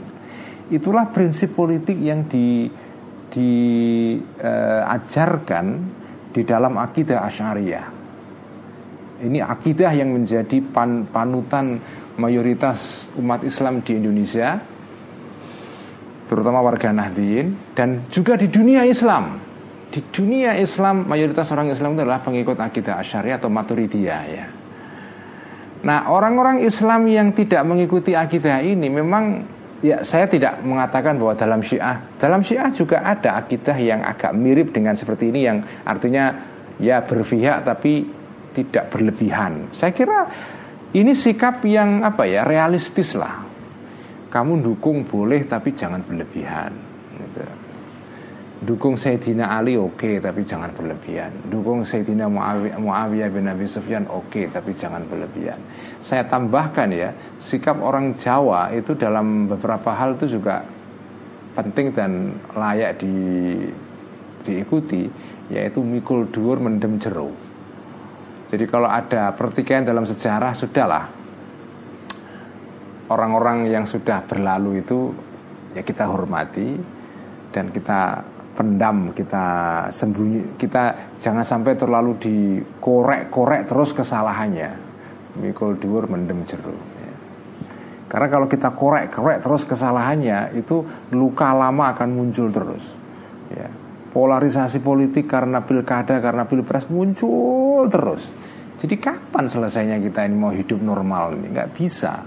[0.72, 2.68] Itulah prinsip politik yang di
[3.32, 4.36] diajarkan
[5.72, 5.80] uh,
[6.32, 8.03] di dalam akidah asyariah
[9.22, 11.78] ini akidah yang menjadi pan, panutan
[12.18, 14.59] mayoritas umat Islam di Indonesia
[16.26, 19.38] terutama warga Nahdien dan juga di dunia Islam
[19.93, 24.47] di dunia Islam mayoritas orang Islam itu adalah pengikut akidah Asy'ariyah atau Maturidiyah ya.
[25.82, 29.45] Nah, orang-orang Islam yang tidak mengikuti akidah ini memang
[29.82, 34.72] ya saya tidak mengatakan bahwa dalam Syiah, dalam Syiah juga ada akidah yang agak mirip
[34.72, 36.38] dengan seperti ini yang artinya
[36.78, 38.07] ya berpihak tapi
[38.55, 39.74] tidak berlebihan.
[39.74, 40.30] Saya kira
[40.95, 43.43] ini sikap yang apa ya realistis lah.
[44.32, 46.91] Kamu dukung boleh tapi jangan berlebihan.
[48.62, 51.34] Dukung Sayyidina Ali oke okay, tapi jangan berlebihan.
[51.50, 52.30] Dukung Sayyidina
[52.78, 55.58] Muawiyah, bin Abi Sufyan oke okay, tapi jangan berlebihan.
[55.98, 57.10] Saya tambahkan ya
[57.42, 60.62] Sikap orang Jawa itu dalam beberapa hal itu juga
[61.58, 63.14] penting dan layak di,
[64.46, 65.10] diikuti
[65.50, 67.34] Yaitu mikul dur mendem jeruk
[68.54, 71.10] Jadi kalau ada pertikaian dalam sejarah Sudahlah.
[73.10, 75.10] Orang-orang yang sudah berlalu itu
[75.74, 76.78] Ya kita hormati
[77.50, 78.22] Dan kita
[78.62, 79.44] pendam kita
[79.90, 84.70] sembunyi kita jangan sampai terlalu dikorek-korek terus kesalahannya
[85.42, 87.14] mikul dur mendem jeruk ya.
[88.06, 92.86] karena kalau kita korek-korek terus kesalahannya itu luka lama akan muncul terus
[93.50, 93.66] ya.
[94.14, 98.30] polarisasi politik karena pilkada karena pilpres muncul terus
[98.78, 102.22] jadi kapan selesainya kita ini mau hidup normal ini nggak bisa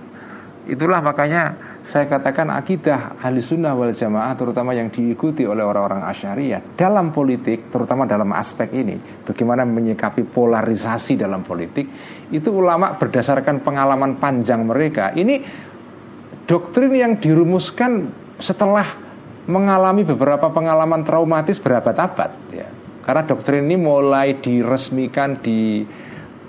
[0.68, 1.56] itulah makanya
[1.86, 7.70] saya katakan akidah ahli sunnah wal jamaah terutama yang diikuti oleh orang-orang asyariah dalam politik
[7.70, 11.86] terutama dalam aspek ini bagaimana menyikapi polarisasi dalam politik
[12.34, 15.14] itu ulama berdasarkan pengalaman panjang mereka.
[15.14, 15.46] Ini
[16.50, 18.10] doktrin yang dirumuskan
[18.42, 18.86] setelah
[19.46, 22.68] mengalami beberapa pengalaman traumatis berabad-abad ya.
[23.06, 25.86] Karena doktrin ini mulai diresmikan di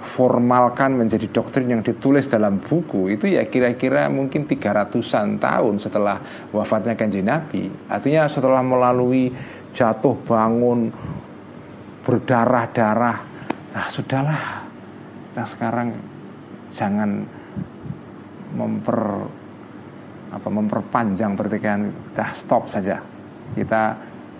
[0.06, 6.94] formalkan menjadi doktrin yang ditulis dalam buku itu ya kira-kira mungkin 300-an tahun setelah wafatnya
[6.94, 7.66] kanjeng Nabi.
[7.90, 9.34] Artinya setelah melalui
[9.74, 10.88] jatuh bangun
[12.06, 13.18] berdarah-darah.
[13.74, 14.44] Nah, sudahlah.
[15.28, 15.88] Kita sekarang
[16.72, 17.10] jangan
[18.56, 19.00] memper
[20.32, 23.02] apa memperpanjang pertikaian kita stop saja.
[23.52, 23.92] Kita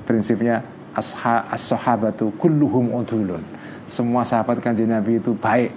[0.09, 0.62] prinsipnya
[0.97, 3.45] as-sahabatu kulluhum udulun
[3.87, 5.70] semua sahabat kanjeng Nabi itu baik.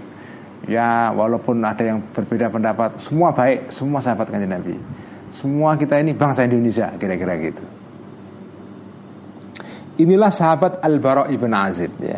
[0.67, 3.69] Ya walaupun ada yang berbeda pendapat semua baik.
[3.73, 4.75] Semua sahabat kanjeng Nabi.
[5.29, 7.63] Semua kita ini bangsa Indonesia kira-kira gitu.
[9.99, 12.17] Inilah sahabat Al Bara ibn Azib ya.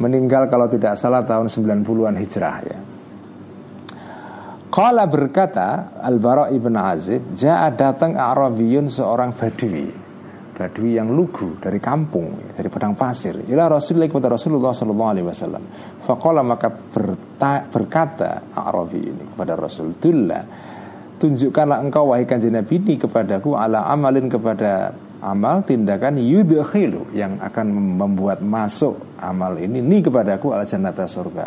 [0.00, 2.78] Meninggal kalau tidak salah tahun 90-an hijrah ya.
[4.72, 9.99] Kala berkata Al Bara ibn Azib Ja'a datang Arabiyun seorang Badui
[10.60, 13.48] Badui yang lugu dari kampung, dari padang pasir.
[13.48, 15.64] Ila Rasulullah kepada Rasulullah Sallallahu Alaihi Wasallam.
[16.04, 20.44] Fakola maka berta, berkata Arabi ini kepada Rasul, Dullah,
[21.16, 24.92] tunjukkanlah engkau wahai kanjeng Nabi ini kepadaku ala amalin kepada
[25.24, 31.46] amal tindakan yudhilu yang akan membuat masuk amal ini ni kepadaku ala jannata surga.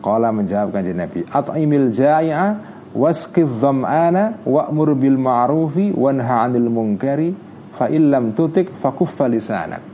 [0.00, 2.56] Qala menjawab kanjeng Nabi, at'imil jai'a
[2.96, 7.44] wasqidh dham'ana wa'mur bil ma'rufi wanha 'anil munkari
[7.76, 9.84] fa illam tutik fakuffa lisanak.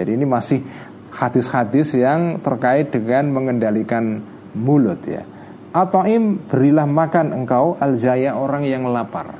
[0.00, 0.64] Jadi ini masih
[1.12, 4.24] hadis-hadis yang terkait dengan mengendalikan
[4.56, 5.26] mulut ya.
[5.68, 9.36] Atoim berilah makan engkau aljaya orang yang lapar.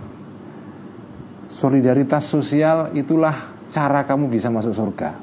[1.49, 5.16] Solidaritas sosial itulah cara kamu bisa masuk surga.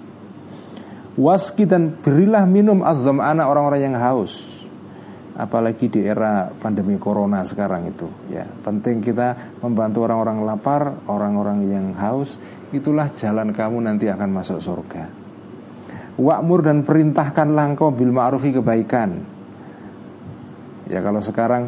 [1.15, 4.54] Waski dan berilah minum azam anak orang-orang yang haus.
[5.35, 10.81] Apalagi di era pandemi corona sekarang itu ya Penting kita membantu orang-orang lapar
[11.11, 12.39] Orang-orang yang haus
[12.71, 15.03] Itulah jalan kamu nanti akan masuk surga
[16.15, 19.11] Wa'mur dan perintahkanlah engkau bil ma'rufi kebaikan
[20.87, 21.67] Ya kalau sekarang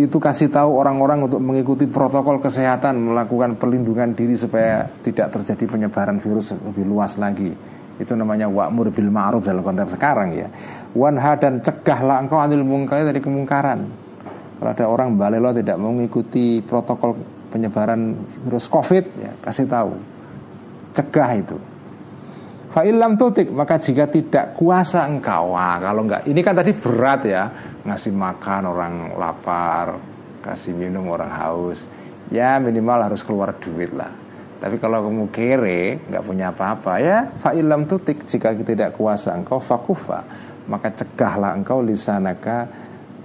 [0.00, 6.16] itu kasih tahu orang-orang untuk mengikuti protokol kesehatan, melakukan pelindungan diri supaya tidak terjadi penyebaran
[6.16, 7.52] virus lebih luas lagi.
[8.00, 10.48] Itu namanya wa'mur bil ma'ruf dalam konteks sekarang ya.
[10.92, 13.80] Wanha dan cegahlah engkau anil mungkar dari kemungkaran.
[14.60, 17.16] Kalau ada orang balelo tidak mengikuti protokol
[17.48, 18.14] penyebaran
[18.46, 19.92] virus Covid ya, kasih tahu.
[20.92, 21.56] Cegah itu.
[22.72, 27.44] Fa'ilam tutik maka jika tidak kuasa engkau wah, kalau enggak ini kan tadi berat ya
[27.84, 30.00] ngasih makan orang lapar
[30.40, 31.84] kasih minum orang haus
[32.32, 34.08] ya minimal harus keluar duit lah
[34.56, 40.24] tapi kalau kamu kere nggak punya apa-apa ya fa'ilam tutik jika tidak kuasa engkau fakufa
[40.70, 42.68] maka cegahlah engkau lisanaka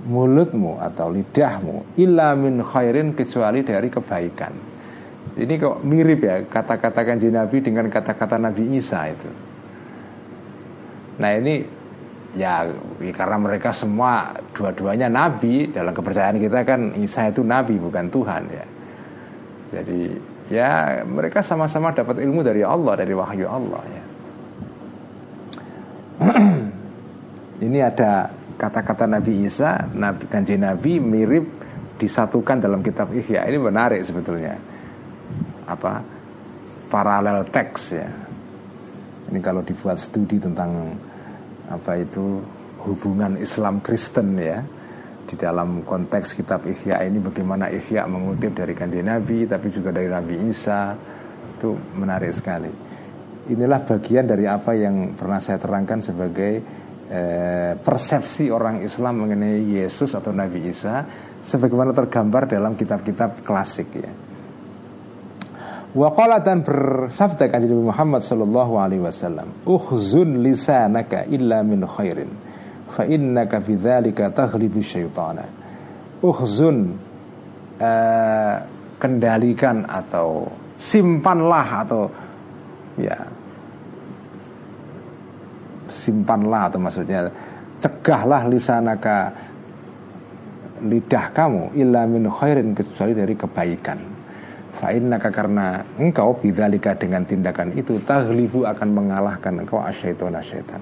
[0.08, 4.78] mulutmu atau lidahmu illa min khairin kecuali dari kebaikan
[5.38, 9.30] ini kok mirip ya kata-kata kanji Nabi dengan kata-kata Nabi Isa itu.
[11.22, 11.62] Nah ini
[12.34, 12.66] ya,
[12.98, 18.44] ya karena mereka semua dua-duanya Nabi dalam kepercayaan kita kan Isa itu Nabi bukan Tuhan
[18.50, 18.66] ya.
[19.78, 20.02] Jadi
[20.50, 24.04] ya mereka sama-sama dapat ilmu dari Allah dari wahyu Allah ya.
[27.62, 31.46] ini ada kata-kata Nabi Isa, Nabi kanji Nabi mirip
[31.98, 33.46] disatukan dalam kitab Ihya.
[33.50, 34.54] Ini menarik sebetulnya
[35.66, 36.02] apa
[36.90, 38.10] paralel teks ya.
[39.28, 40.96] Ini kalau dibuat studi tentang
[41.68, 42.40] apa itu
[42.88, 44.64] hubungan Islam Kristen ya
[45.28, 50.08] di dalam konteks kitab Ihya ini bagaimana Ihya mengutip dari kanji Nabi tapi juga dari
[50.08, 50.96] Nabi Isa
[51.58, 52.72] itu menarik sekali.
[53.48, 56.64] Inilah bagian dari apa yang pernah saya terangkan sebagai
[57.08, 61.04] eh, persepsi orang Islam mengenai Yesus atau Nabi Isa
[61.42, 64.12] sebagaimana tergambar dalam kitab-kitab klasik ya.
[65.98, 72.30] Waqala dan bersabda Nabi Muhammad sallallahu alaihi wasallam, "Ukhzun lisanaka illa min khairin,
[72.92, 75.48] fa innaka bidzalika taghlibu syaitana."
[76.22, 76.78] Ukhzun
[77.82, 78.56] uh,
[79.02, 82.02] kendalikan atau simpanlah atau
[82.98, 83.37] ya
[85.98, 87.34] simpanlah atau maksudnya
[87.82, 89.34] cegahlah lisanaka
[90.86, 94.18] lidah kamu illa min khairin kecuali dari kebaikan
[94.78, 100.78] Fa'innaka karena engkau bidzalika dengan tindakan itu taghlibu akan mengalahkan engkau asyaiton asyaitan.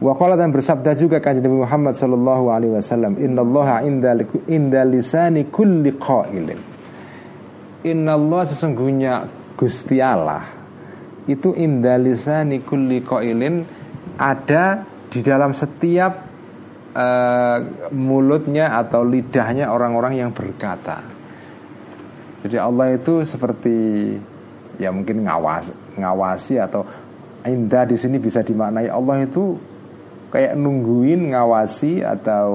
[0.00, 3.84] Wa qala dan bersabda juga kanjeng Nabi Muhammad sallallahu alaihi wasallam, "Innallaha
[4.48, 6.60] inda lisani kulli qailin."
[7.88, 9.24] Innallaha sesungguhnya
[9.56, 10.44] Gusti Allah
[11.24, 13.64] itu inda lisani kulli qailin
[14.20, 16.12] ada di dalam setiap
[16.92, 17.58] uh,
[17.96, 21.00] mulutnya atau lidahnya orang-orang yang berkata.
[22.44, 23.76] Jadi Allah itu seperti
[24.76, 26.84] ya mungkin ngawas, ngawasi atau
[27.48, 29.56] indah di sini bisa dimaknai Allah itu
[30.28, 32.48] kayak nungguin ngawasi atau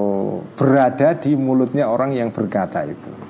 [0.54, 3.25] berada di mulutnya orang yang berkata itu.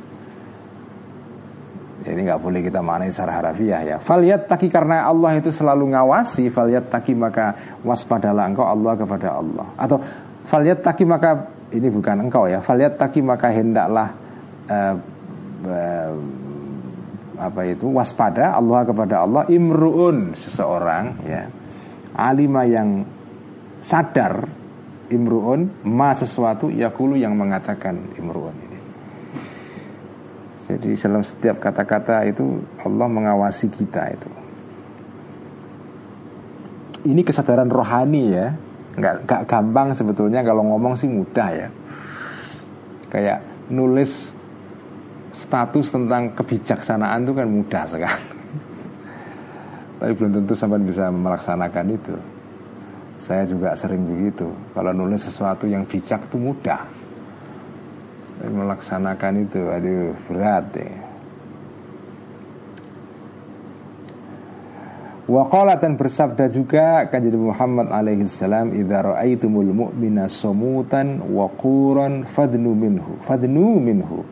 [2.07, 3.97] Jadi nggak boleh kita maknai secara harafiah ya.
[3.99, 9.67] Faliat taki karena Allah itu selalu ngawasi, faliat taki maka waspadalah engkau Allah kepada Allah.
[9.75, 9.99] Atau
[10.47, 12.63] faliat taki maka ini bukan engkau ya.
[12.63, 14.15] Faliat taki maka hendaklah
[14.71, 14.95] uh,
[15.67, 16.15] uh,
[17.37, 21.45] apa itu waspada Allah kepada Allah imruun seseorang ya
[22.17, 23.05] alima yang
[23.85, 24.49] sadar
[25.13, 28.66] imruun ma sesuatu yakulu yang mengatakan imruun
[30.67, 34.31] jadi dalam setiap kata-kata itu Allah mengawasi kita itu
[37.07, 38.47] ini kesadaran rohani ya
[38.97, 41.69] nggak nggak gampang sebetulnya kalau ngomong sih mudah ya
[43.11, 43.39] kayak
[43.71, 44.37] nulis
[45.37, 48.25] status tentang kebijaksanaan itu kan mudah sekali.
[50.01, 52.14] Tapi belum tentu sampai bisa melaksanakan itu.
[53.17, 54.49] Saya juga sering begitu.
[54.77, 56.85] Kalau nulis sesuatu yang bijak itu mudah.
[58.45, 61.07] Melaksanakan itu, aduh berat ya.
[65.26, 73.18] Waqala dan bersabda juga kanjeng Muhammad alaihi salam idza raaitumul mu'mina sumutan waquran fadnu minhu
[73.26, 74.22] fadnu minhu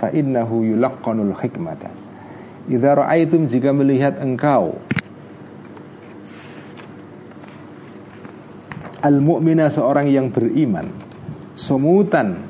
[0.00, 1.92] fa innahu yulaqqanul hikmata
[2.64, 4.80] idza ra'aitum jika melihat engkau
[9.04, 10.88] al mu'mina seorang yang beriman
[11.52, 12.47] sumutan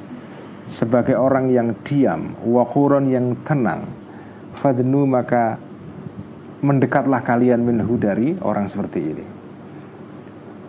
[0.69, 3.89] sebagai orang yang diam wakuron yang tenang
[4.61, 5.57] fadnu maka
[6.61, 9.25] mendekatlah kalian minhu dari orang seperti ini.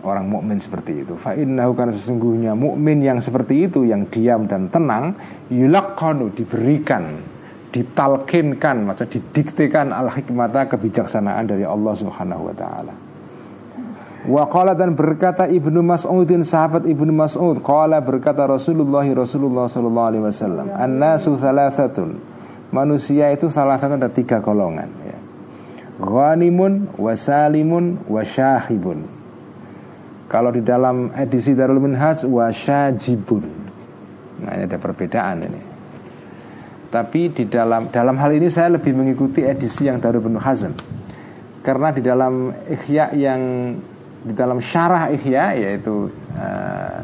[0.00, 1.12] Orang mukmin seperti itu.
[1.20, 5.12] Fa karena sesungguhnya mukmin yang seperti itu yang diam dan tenang
[5.52, 7.20] yulaqqanu diberikan
[7.70, 13.09] ditalkinkan maksud didiktekan al hikmata kebijaksanaan dari Allah Subhanahu wa taala
[14.20, 20.24] Wa qala dan berkata Ibnu Mas'udin sahabat Ibnu Mas'ud qala berkata Rasulullah Rasulullah sallallahu alaihi
[20.28, 22.20] wasallam annasu thalathatun.
[22.70, 25.18] Manusia itu salah satu ada tiga golongan ya.
[26.00, 29.04] Ghanimun wasalimun wasyahibun
[30.30, 33.42] Kalau di dalam edisi Darul Minhaj wasyajibun
[34.40, 35.60] Nah ini ada perbedaan ini.
[36.90, 40.74] Tapi di dalam dalam hal ini saya lebih mengikuti edisi yang Darul Hazm.
[41.60, 43.40] Karena di dalam ikhya yang
[44.20, 46.98] di dalam syarah ihya yaitu uh,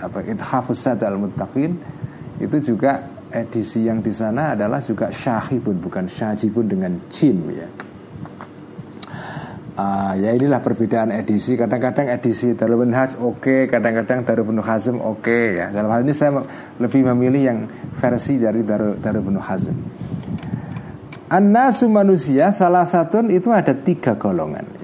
[0.00, 1.76] apa ithafus sad al muttaqin
[2.40, 7.68] itu juga edisi yang di sana adalah juga syahibun bukan syajibun dengan jim ya.
[9.76, 11.52] Uh, ya inilah perbedaan edisi.
[11.52, 15.68] Kadang-kadang edisi Darul Haj oke okay, kadang-kadang Darul Hazm oke okay, ya.
[15.68, 16.40] Dalam hal ini saya
[16.80, 17.58] lebih memilih yang
[18.00, 19.76] versi dari Darul, Darul Hazm.
[21.28, 24.75] An-nasu manusia salah satu itu ada tiga golongan.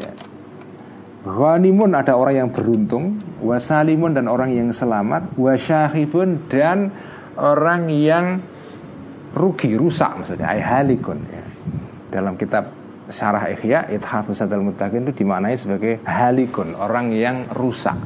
[1.23, 3.23] Ghanimun ada orang yang beruntung.
[3.39, 5.39] Wasalimun dan orang yang selamat.
[5.39, 6.91] Wasyahibun dan
[7.39, 8.43] orang yang
[9.31, 10.51] rugi, rusak maksudnya.
[10.51, 11.45] Ayhalikun ya.
[12.11, 12.75] Dalam kitab
[13.09, 17.97] Syarah Ikhya Ithafus Mutakin itu dimaknai sebagai halikun Orang yang rusak.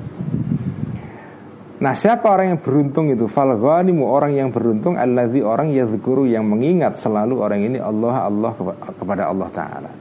[1.77, 3.29] Nah siapa orang yang beruntung itu?
[3.29, 8.53] Fal ghanimu orang yang beruntung Alladhi orang yadhkuru yang mengingat selalu orang ini Allah Allah
[8.97, 9.93] kepada Allah Ta'ala.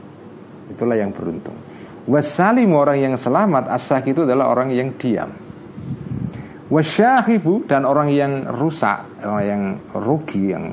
[0.72, 1.65] Itulah yang beruntung
[2.06, 5.30] Wasalim orang yang selamat asak itu adalah orang yang diam.
[6.66, 9.62] Wasyahibu dan orang yang rusak Orang yang
[9.94, 10.64] rugi Yang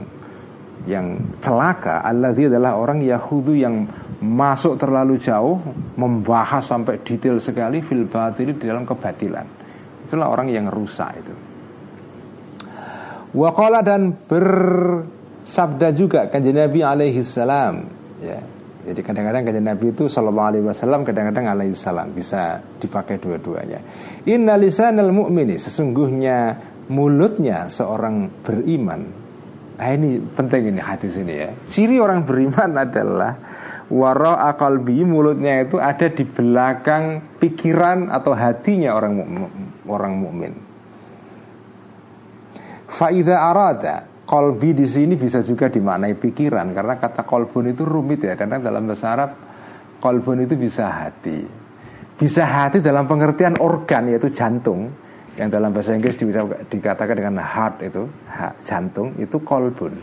[0.84, 2.04] yang celaka.
[2.04, 3.88] Allah adalah orang Yahudu yang
[4.20, 5.62] masuk terlalu jauh
[5.96, 9.48] Membahas sampai detail sekali Fil batil di dalam kebatilan.
[10.10, 11.34] Itulah orang yang rusak itu.
[13.34, 17.88] Waqala dan bersabda juga kanjeng Nabi alaihi salam
[18.22, 18.38] ya
[18.84, 22.12] jadi kadang-kadang kajian Nabi itu Sallallahu alaihi wasallam Kadang-kadang alaihi salam.
[22.12, 23.80] Bisa dipakai dua-duanya.
[24.28, 26.60] Inna lisanal mu'mini Sesungguhnya
[26.92, 29.02] mulutnya seorang beriman.
[29.80, 31.50] Nah ini penting ini hadis ini ya.
[31.72, 33.34] Ciri orang beriman adalah
[33.94, 39.14] Waro akalbi mulutnya itu ada di belakang pikiran atau hatinya orang
[39.86, 40.54] orang mukmin.
[42.88, 48.40] Faida arada kolbi di sini bisa juga dimaknai pikiran karena kata kolbun itu rumit ya
[48.40, 49.32] karena dalam bahasa Arab
[50.00, 51.44] kolbun itu bisa hati.
[52.14, 54.92] Bisa hati dalam pengertian organ yaitu jantung.
[55.34, 58.06] Yang dalam bahasa Inggris bisa dikatakan dengan heart itu
[58.62, 59.98] jantung itu kolbun.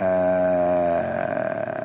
[0.00, 1.84] Uh,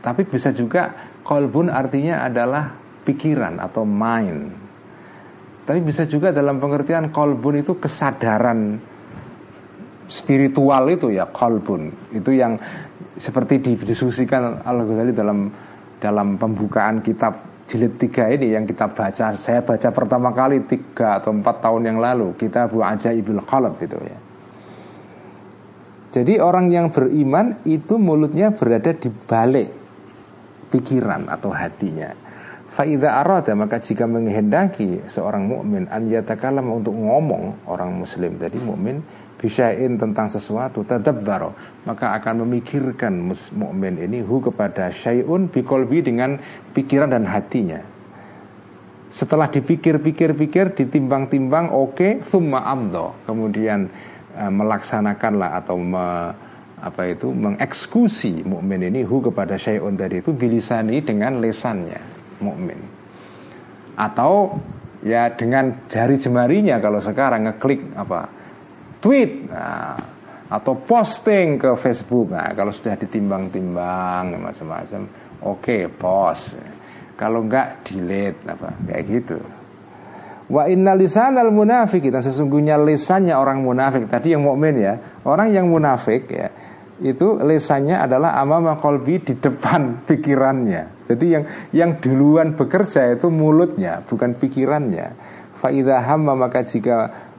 [0.00, 2.72] tapi bisa juga kolbun artinya adalah
[3.04, 4.48] pikiran atau mind.
[5.68, 8.80] Tapi bisa juga dalam pengertian kolbun itu kesadaran
[10.10, 12.58] spiritual itu ya kolbun itu yang
[13.16, 15.48] seperti didiskusikan Al Ghazali dalam
[16.02, 19.30] dalam pembukaan kitab jilid tiga ini yang kita baca.
[19.38, 23.94] Saya baca pertama kali tiga atau empat tahun yang lalu kita bu ajaibul qalb itu
[24.02, 24.18] ya.
[26.10, 29.70] Jadi orang yang beriman itu mulutnya berada di balik
[30.74, 32.10] pikiran atau hatinya.
[32.74, 38.98] Faida arada maka jika menghendaki seorang mukmin an yatakalam untuk ngomong orang muslim tadi mukmin
[39.40, 41.56] bisain tentang sesuatu tadabbaro
[41.88, 46.36] maka akan memikirkan mukmin ini hu kepada syai'un bikolbi dengan
[46.76, 47.80] pikiran dan hatinya.
[49.10, 53.16] Setelah dipikir-pikir-pikir ditimbang-timbang oke okay, thumma amdo.
[53.26, 53.88] Kemudian
[54.36, 56.30] uh, melaksanakanlah atau me,
[56.78, 61.98] apa itu mengeksekusi mukmin ini hu kepada syai'un tadi itu bilisani dengan lesannya
[62.44, 62.78] mukmin.
[63.96, 64.60] Atau
[65.00, 68.39] ya dengan jari jemarinya kalau sekarang ngeklik apa
[69.00, 69.96] tweet nah,
[70.50, 72.30] atau posting ke Facebook.
[72.30, 75.00] Nah, kalau sudah ditimbang-timbang macam-macam,
[75.42, 76.56] oke okay, post.
[77.16, 79.38] Kalau enggak delete apa kayak gitu.
[80.50, 85.70] Wa inna al munafik dan sesungguhnya lisannya orang munafik tadi yang mukmin ya, orang yang
[85.70, 86.48] munafik ya
[87.00, 91.08] itu lisannya adalah amama kolbi di depan pikirannya.
[91.08, 95.16] Jadi yang yang duluan bekerja itu mulutnya bukan pikirannya.
[95.60, 97.29] Faidah hamma maka jika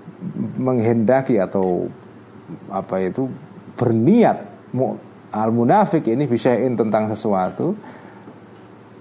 [0.58, 1.90] menghendaki atau
[2.70, 3.26] apa itu
[3.74, 4.38] berniat
[5.32, 7.74] al munafik ini bisain tentang sesuatu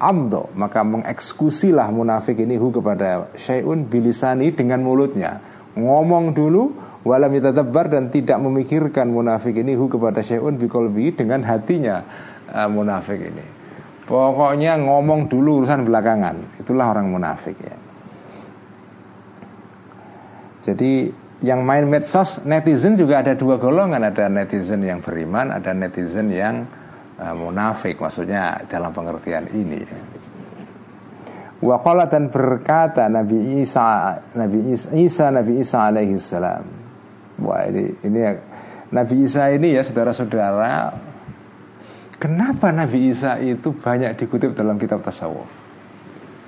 [0.01, 5.45] amdo maka mengeksekusilah munafik ini hu kepada syai'un bilisani dengan mulutnya.
[5.77, 6.73] Ngomong dulu
[7.05, 12.01] walam yatadabbar dan tidak memikirkan munafik ini hu kepada syai'un bikolbi dengan hatinya
[12.49, 13.45] uh, munafik ini.
[14.09, 16.59] Pokoknya ngomong dulu urusan belakangan.
[16.59, 17.80] Itulah orang munafik ya
[20.65, 26.29] jadi yang main medsos netizen juga ada dua golongan ada netizen yang beriman ada netizen
[26.29, 26.69] yang
[27.17, 29.81] uh, munafik maksudnya dalam pengertian ini
[31.61, 36.65] Waqala dan berkata Nabi Isa Nabi Isa, Isa Nabi Isa alaihi salam.
[37.37, 38.21] Wah ini ini
[38.97, 40.89] Nabi Isa ini ya saudara-saudara
[42.21, 45.49] Kenapa Nabi Isa itu banyak dikutip dalam kitab tasawuf?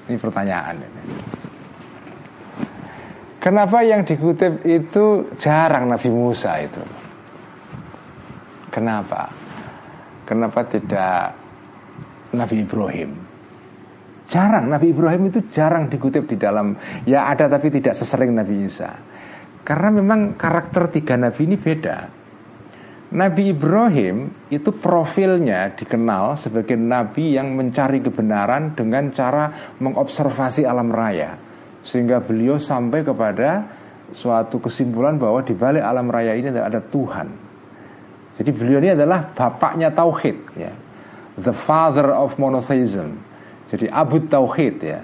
[0.05, 1.03] Ini pertanyaan ini.
[3.43, 6.79] Kenapa yang dikutip itu jarang Nabi Musa itu?
[8.71, 9.27] Kenapa?
[10.23, 11.35] Kenapa tidak
[12.39, 13.11] Nabi Ibrahim?
[14.31, 18.95] Jarang Nabi Ibrahim itu jarang dikutip di dalam ya ada tapi tidak sesering Nabi Isa.
[19.67, 21.99] Karena memang karakter tiga nabi ini beda.
[23.11, 31.52] Nabi Ibrahim itu profilnya dikenal sebagai nabi yang mencari kebenaran dengan cara mengobservasi alam raya
[31.83, 33.67] sehingga beliau sampai kepada
[34.15, 37.29] suatu kesimpulan bahwa di balik alam raya ini ada Tuhan.
[38.39, 40.73] Jadi beliau ini adalah bapaknya tauhid ya.
[41.41, 43.17] The father of monotheism.
[43.73, 45.01] Jadi Abu Tauhid ya.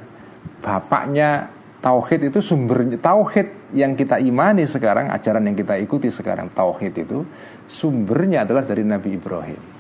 [0.61, 1.49] Bapaknya
[1.81, 7.25] tauhid itu sumbernya tauhid yang kita imani sekarang, ajaran yang kita ikuti sekarang tauhid itu
[7.65, 9.78] sumbernya adalah dari Nabi Ibrahim.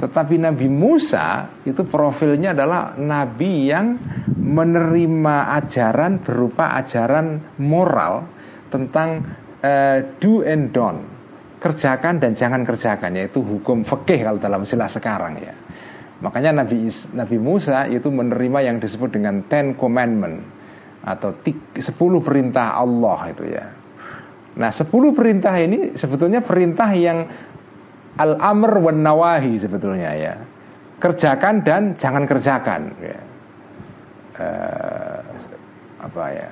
[0.00, 4.00] Tetapi Nabi Musa itu profilnya adalah nabi yang
[4.32, 8.24] menerima ajaran berupa ajaran moral
[8.72, 9.20] tentang
[9.60, 11.04] uh, do and don't,
[11.60, 15.52] kerjakan dan jangan kerjakan yaitu hukum fikih kalau dalam istilah sekarang ya.
[16.24, 20.40] Makanya Nabi Nabi Musa itu menerima yang disebut dengan Ten Commandment
[21.00, 21.32] atau
[21.80, 23.64] sepuluh perintah Allah itu ya.
[24.50, 27.24] Nah sepuluh perintah ini sebetulnya perintah yang
[28.20, 30.34] al-amr wan nawahi sebetulnya ya
[31.00, 33.18] kerjakan dan jangan kerjakan ya.
[34.40, 35.20] Uh,
[36.00, 36.48] apa ya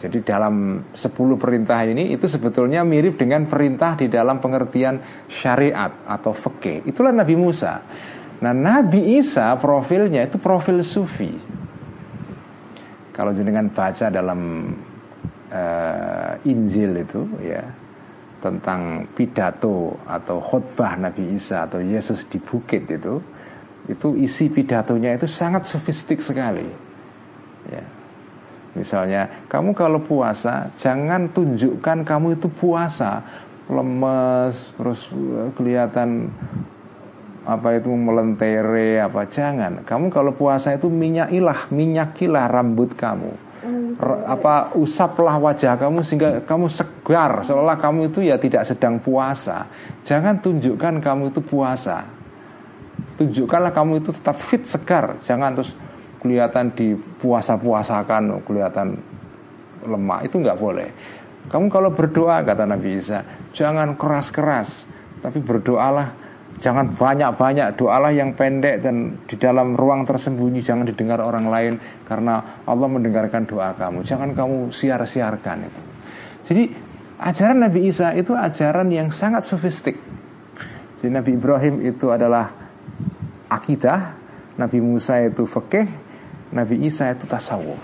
[0.00, 4.96] jadi dalam 10 perintah ini itu sebetulnya mirip dengan perintah di dalam pengertian
[5.28, 6.88] syariat atau fikih.
[6.88, 7.84] Itulah Nabi Musa.
[8.40, 11.36] Nah, Nabi Isa profilnya itu profil sufi.
[13.12, 14.72] Kalau jenengan baca dalam
[15.52, 17.60] uh, Injil itu ya,
[18.40, 23.20] tentang pidato atau khutbah Nabi Isa atau Yesus di bukit itu
[23.86, 26.64] itu isi pidatonya itu sangat sofistik sekali.
[27.68, 27.84] Ya.
[28.72, 33.22] Misalnya kamu kalau puasa jangan tunjukkan kamu itu puasa.
[33.70, 36.26] Lemes terus eh, kelihatan
[37.46, 39.86] apa itu melentere apa jangan.
[39.86, 43.49] Kamu kalau puasa itu minyakilah minyakilah rambut kamu
[44.26, 47.42] apa usaplah wajah kamu sehingga kamu segar.
[47.42, 49.66] Seolah kamu itu ya tidak sedang puasa.
[50.04, 52.06] Jangan tunjukkan kamu itu puasa.
[53.16, 55.18] Tunjukkanlah kamu itu tetap fit segar.
[55.24, 55.72] Jangan terus
[56.20, 59.00] kelihatan di puasa puasakan kelihatan
[59.88, 60.88] lemah itu nggak boleh.
[61.48, 63.24] Kamu kalau berdoa kata Nabi Isa
[63.56, 64.84] jangan keras keras
[65.24, 66.19] tapi berdoalah
[66.60, 71.74] Jangan banyak-banyak doalah yang pendek dan di dalam ruang tersembunyi jangan didengar orang lain
[72.04, 74.04] karena Allah mendengarkan doa kamu.
[74.04, 75.80] Jangan kamu siar-siarkan itu.
[76.52, 76.62] Jadi
[77.16, 79.96] ajaran Nabi Isa itu ajaran yang sangat sofistik.
[81.00, 82.52] Jadi Nabi Ibrahim itu adalah
[83.48, 84.20] akidah,
[84.60, 85.88] Nabi Musa itu fikih,
[86.52, 87.80] Nabi Isa itu tasawuf.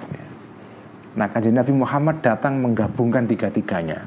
[1.16, 4.04] Nah, kajian Nabi Muhammad datang menggabungkan tiga-tiganya.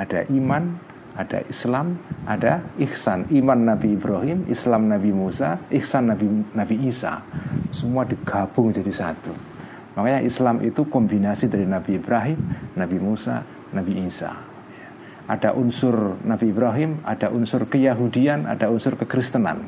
[0.00, 0.80] Ada iman,
[1.18, 1.98] ada Islam,
[2.30, 7.18] ada ihsan, iman Nabi Ibrahim, Islam Nabi Musa, ihsan Nabi Nabi Isa.
[7.74, 9.34] Semua digabung jadi satu.
[9.98, 12.38] Makanya Islam itu kombinasi dari Nabi Ibrahim,
[12.78, 13.42] Nabi Musa,
[13.74, 14.30] Nabi Isa.
[15.26, 19.66] Ada unsur Nabi Ibrahim, ada unsur keyahudian, ada unsur kekristenan.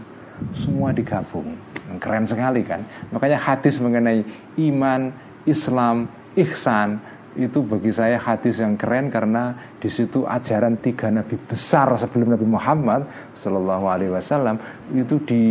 [0.55, 1.59] Semua digabung.
[1.99, 2.87] Keren sekali kan?
[3.11, 4.23] Makanya hadis mengenai
[4.57, 5.11] iman,
[5.45, 6.07] Islam,
[6.39, 7.03] ihsan
[7.39, 12.47] itu bagi saya hadis yang keren karena di situ ajaran tiga nabi besar sebelum Nabi
[12.47, 13.07] Muhammad
[13.39, 14.57] Shallallahu Alaihi Wasallam
[14.91, 15.45] itu di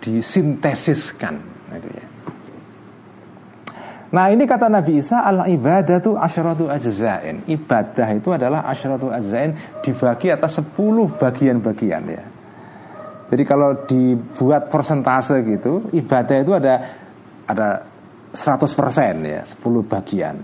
[0.00, 1.34] disintesiskan.
[1.76, 2.06] Itu ya.
[4.08, 7.44] Nah ini kata Nabi Isa al ibadah itu asyratu ajzain.
[7.44, 9.52] Ibadah itu adalah asyratu ajzain
[9.84, 12.24] Dibagi atas sepuluh bagian-bagian ya.
[13.28, 16.74] Jadi kalau dibuat persentase gitu Ibadah itu ada
[17.44, 17.84] ada
[18.32, 20.36] 100% ya 10 bagian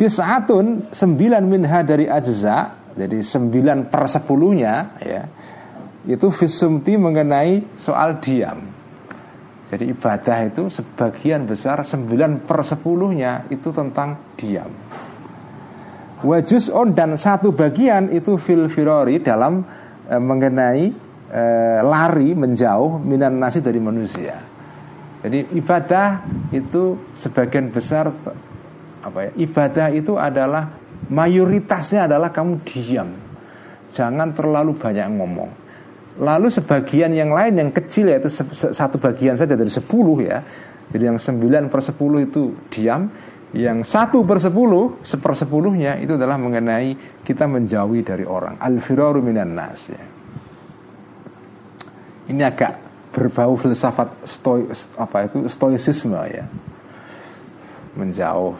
[0.00, 5.22] Tis'atun sembilan minha dari ajza Jadi sembilan per sepuluhnya ya
[6.08, 8.80] Itu visumti mengenai soal diam
[9.70, 14.66] Jadi ibadah itu sebagian besar 9 per 10-nya itu tentang diam.
[16.26, 19.62] Wajus on dan satu bagian itu fil firori dalam
[20.10, 20.84] e, mengenai
[21.30, 21.42] e,
[21.86, 24.42] lari menjauh minan nasi dari manusia.
[25.22, 28.10] Jadi ibadah itu sebagian besar
[29.00, 29.30] apa ya?
[29.36, 30.70] Ibadah itu adalah
[31.08, 33.08] mayoritasnya adalah kamu diam.
[33.90, 35.50] Jangan terlalu banyak ngomong.
[36.20, 40.38] Lalu sebagian yang lain yang kecil yaitu satu bagian saja dari sepuluh ya.
[40.90, 43.06] Jadi yang sembilan per sepuluh itu diam,
[43.54, 48.58] yang satu per sepuluh, seper sepuluhnya itu adalah mengenai kita menjauhi dari orang.
[48.58, 50.02] Al-firaru minan nas ya.
[52.30, 52.72] Ini agak
[53.10, 56.46] berbau filsafat stoi, apa itu stoicisme ya.
[57.98, 58.54] Menjauh,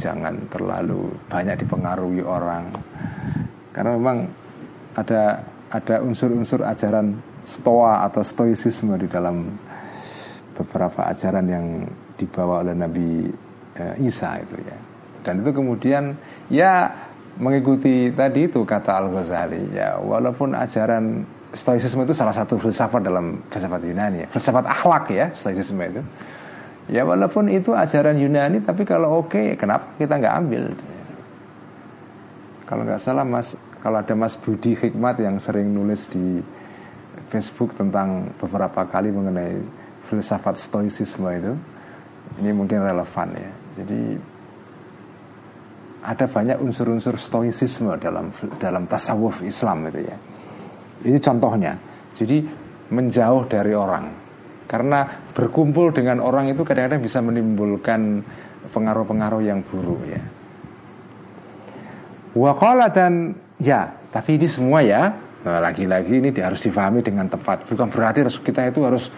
[0.00, 2.72] jangan terlalu banyak dipengaruhi orang.
[3.76, 4.18] Karena memang
[4.96, 7.14] ada ada unsur-unsur ajaran
[7.46, 9.46] stoa atau stoicisme di dalam
[10.56, 11.66] beberapa ajaran yang
[12.18, 13.28] dibawa oleh Nabi
[13.76, 14.76] eh, Isa itu ya.
[15.20, 16.16] Dan itu kemudian
[16.48, 16.88] ya
[17.36, 21.24] mengikuti tadi itu kata Al Ghazali ya walaupun ajaran
[21.54, 26.02] stoicisme itu salah satu filsafat dalam filsafat Yunani ya, filsafat akhlak ya stoicisme itu.
[26.90, 30.62] Ya walaupun itu ajaran Yunani tapi kalau oke okay, kenapa kita nggak ambil?
[32.66, 36.42] Kalau nggak salah Mas kalau ada Mas Budi Hikmat yang sering nulis di
[37.30, 39.54] Facebook tentang beberapa kali mengenai
[40.10, 41.54] filsafat stoicisme itu
[42.42, 43.50] ini mungkin relevan ya.
[43.78, 44.00] Jadi
[46.02, 50.16] ada banyak unsur-unsur stoicisme dalam dalam tasawuf Islam itu ya.
[51.06, 51.78] Ini contohnya.
[52.18, 52.42] Jadi
[52.90, 54.19] menjauh dari orang
[54.70, 58.22] karena berkumpul dengan orang itu kadang-kadang bisa menimbulkan
[58.70, 60.22] pengaruh-pengaruh yang buruk ya
[62.30, 65.12] Wakala dan Ya, tapi ini semua ya
[65.44, 67.68] nah, lagi-lagi ini harus difahami dengan tepat.
[67.68, 69.12] Bukan berarti kita itu harus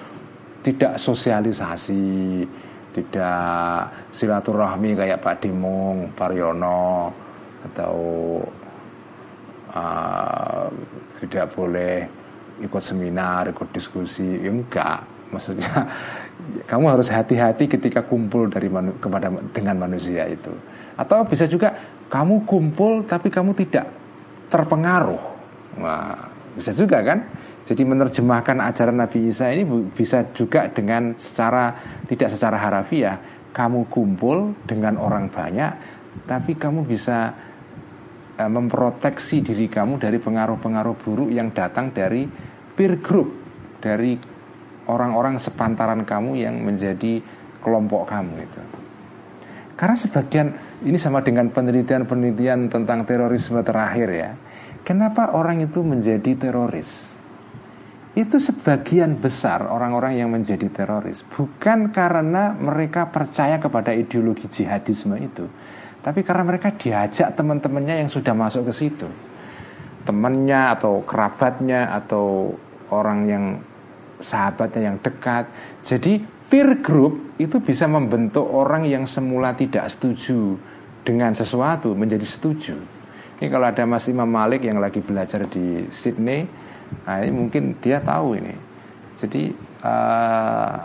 [0.66, 2.42] tidak sosialisasi,
[2.90, 7.14] tidak silaturahmi kayak Pak Dimung, Pariono
[7.70, 7.94] atau
[9.70, 10.66] uh,
[11.22, 12.02] tidak boleh
[12.66, 14.42] ikut seminar, ikut diskusi.
[14.42, 15.88] Ya enggak, maksudnya
[16.70, 20.52] kamu harus hati-hati ketika kumpul dari manu, kepada dengan manusia itu.
[20.94, 21.72] Atau bisa juga
[22.12, 23.88] kamu kumpul tapi kamu tidak
[24.52, 25.24] terpengaruh.
[25.80, 27.24] Wah, bisa juga kan?
[27.64, 29.64] Jadi menerjemahkan ajaran Nabi Isa ini
[29.94, 31.72] bisa juga dengan secara
[32.04, 33.16] tidak secara harafiah.
[33.52, 35.72] Kamu kumpul dengan orang banyak,
[36.24, 37.32] tapi kamu bisa
[38.40, 42.24] uh, memproteksi diri kamu dari pengaruh-pengaruh buruk yang datang dari
[42.72, 43.28] peer group,
[43.84, 44.16] dari
[44.86, 47.22] orang-orang sepantaran kamu yang menjadi
[47.62, 48.62] kelompok kamu itu.
[49.78, 50.48] Karena sebagian
[50.86, 54.30] ini sama dengan penelitian-penelitian tentang terorisme terakhir ya.
[54.82, 56.90] Kenapa orang itu menjadi teroris?
[58.12, 65.48] Itu sebagian besar orang-orang yang menjadi teroris bukan karena mereka percaya kepada ideologi jihadisme itu,
[66.04, 69.09] tapi karena mereka diajak teman-temannya yang sudah masuk ke situ.
[70.04, 72.52] Temannya atau kerabatnya atau
[72.92, 73.44] orang yang
[74.22, 75.50] sahabatnya yang dekat.
[75.84, 80.56] Jadi peer group itu bisa membentuk orang yang semula tidak setuju
[81.02, 82.76] dengan sesuatu menjadi setuju.
[83.42, 86.46] Ini kalau ada Mas Imam Malik yang lagi belajar di Sydney,
[87.02, 88.54] nah ini mungkin dia tahu ini.
[89.18, 89.50] Jadi
[89.82, 90.76] uh,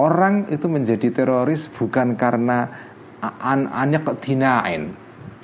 [0.00, 2.64] orang itu menjadi teroris bukan karena
[3.20, 4.94] an anyak dinain,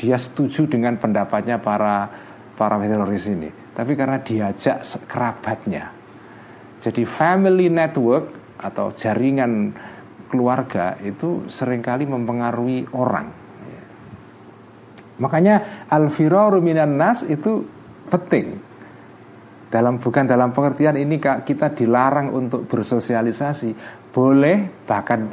[0.01, 2.09] dia setuju dengan pendapatnya para
[2.55, 6.04] para teroris ini, tapi karena diajak kerabatnya.
[6.85, 9.73] Jadi family network atau jaringan
[10.29, 13.33] keluarga itu sering kali mempengaruhi orang.
[15.17, 17.65] Makanya al-firaru minan nas itu
[18.13, 18.61] penting.
[19.73, 23.73] Dalam bukan dalam pengertian ini kita dilarang untuk bersosialisasi.
[24.13, 25.25] Boleh bahkan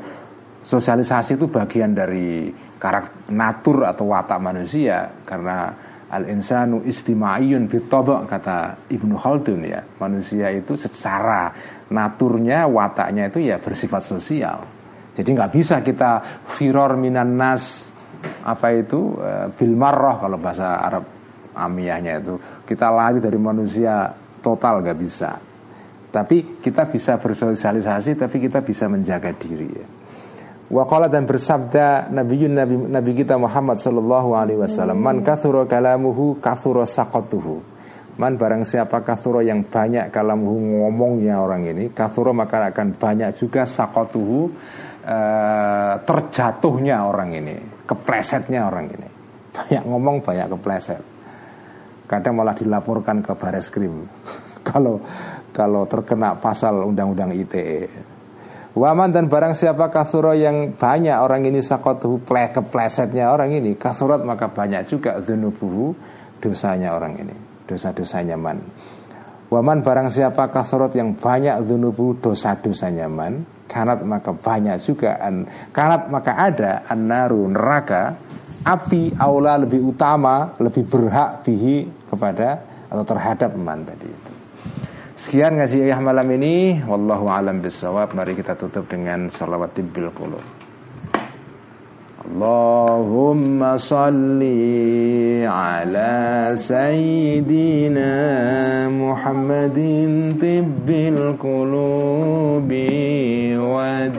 [0.63, 2.47] sosialisasi itu bagian dari
[2.79, 5.69] karakter natur atau watak manusia karena
[6.11, 9.79] al insanu istima'iyun bitobak kata Ibnu Khaldun ya.
[9.97, 11.55] Manusia itu secara
[11.87, 14.59] naturnya wataknya itu ya bersifat sosial.
[15.15, 17.87] Jadi nggak bisa kita firor minan nas
[18.43, 21.03] apa itu e, bil marroh kalau bahasa Arab
[21.55, 22.35] amiyahnya itu
[22.67, 24.11] kita lari dari manusia
[24.43, 25.31] total nggak bisa.
[26.11, 29.71] Tapi kita bisa bersosialisasi, tapi kita bisa menjaga diri.
[29.71, 29.87] Ya.
[30.71, 36.87] Waqala dan bersabda Nabi Nabi Nabi kita Muhammad Sallallahu Alaihi Wasallam, man kathuro kalamuhu kathuro
[36.87, 37.59] sakotuhu.
[38.15, 43.67] Man barang siapa kathuro yang banyak kalamuhu ngomongnya orang ini, kathuro maka akan banyak juga
[43.67, 44.51] sakotuhu
[45.01, 47.57] Eh, terjatuhnya orang ini,
[47.89, 49.09] keplesetnya orang ini.
[49.49, 51.01] Banyak ngomong, banyak kepleset.
[52.05, 54.05] Kadang malah dilaporkan ke baris krim
[54.69, 55.01] kalau
[55.49, 57.89] kalau terkena pasal undang-undang ITE.
[58.71, 64.47] Waman dan barang siapa kathuro yang banyak orang ini sakotuhu keplesetnya orang ini kathurat maka
[64.47, 65.91] banyak juga dhunubuhu
[66.39, 67.35] dosanya orang ini
[67.67, 68.63] dosa-dosanya man.
[69.51, 76.07] Waman barang siapa kathurat yang banyak dhunubuhu dosa-dosanya man kanat maka banyak juga an kanat
[76.07, 78.15] maka ada an-naru neraka
[78.63, 84.30] api aula lebih utama lebih berhak bihi kepada atau terhadap man tadi itu.
[85.21, 86.81] Sekian ngaji ayah malam ini.
[86.81, 90.41] Wallahu alam bisawab Mari kita tutup dengan salawat tibbil qulub.
[92.25, 98.09] Allahumma salli ala sayyidina
[98.89, 102.89] Muhammadin tibbil qulubi
[103.61, 104.09] wa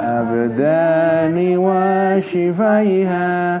[0.00, 3.60] abdani wa shifaiha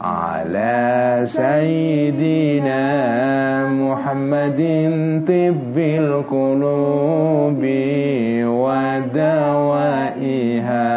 [0.00, 2.82] على سيدنا
[3.68, 4.60] محمد
[5.28, 7.62] طب القلوب
[9.98, 10.88] ودوائها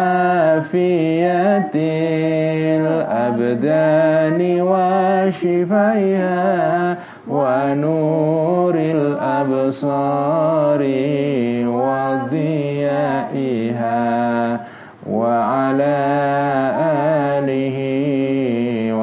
[0.00, 0.90] وعافية
[2.80, 6.40] الأبدان وشفائها
[7.28, 10.00] ونور الأبصار
[13.20, 14.60] وضيائها
[15.10, 16.49] وعلى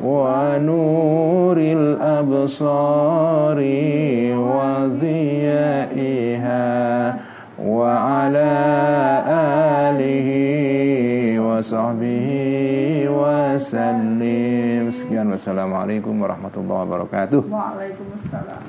[0.00, 3.58] ونور الأبصار
[5.12, 7.16] وضيائها
[7.62, 8.52] وعلى
[9.92, 10.28] آله
[11.40, 12.28] وصحبه
[13.08, 14.42] وسلم
[14.92, 18.60] Sekian wassalamualaikum warahmatullahi wabarakatuh Waalaikumsalam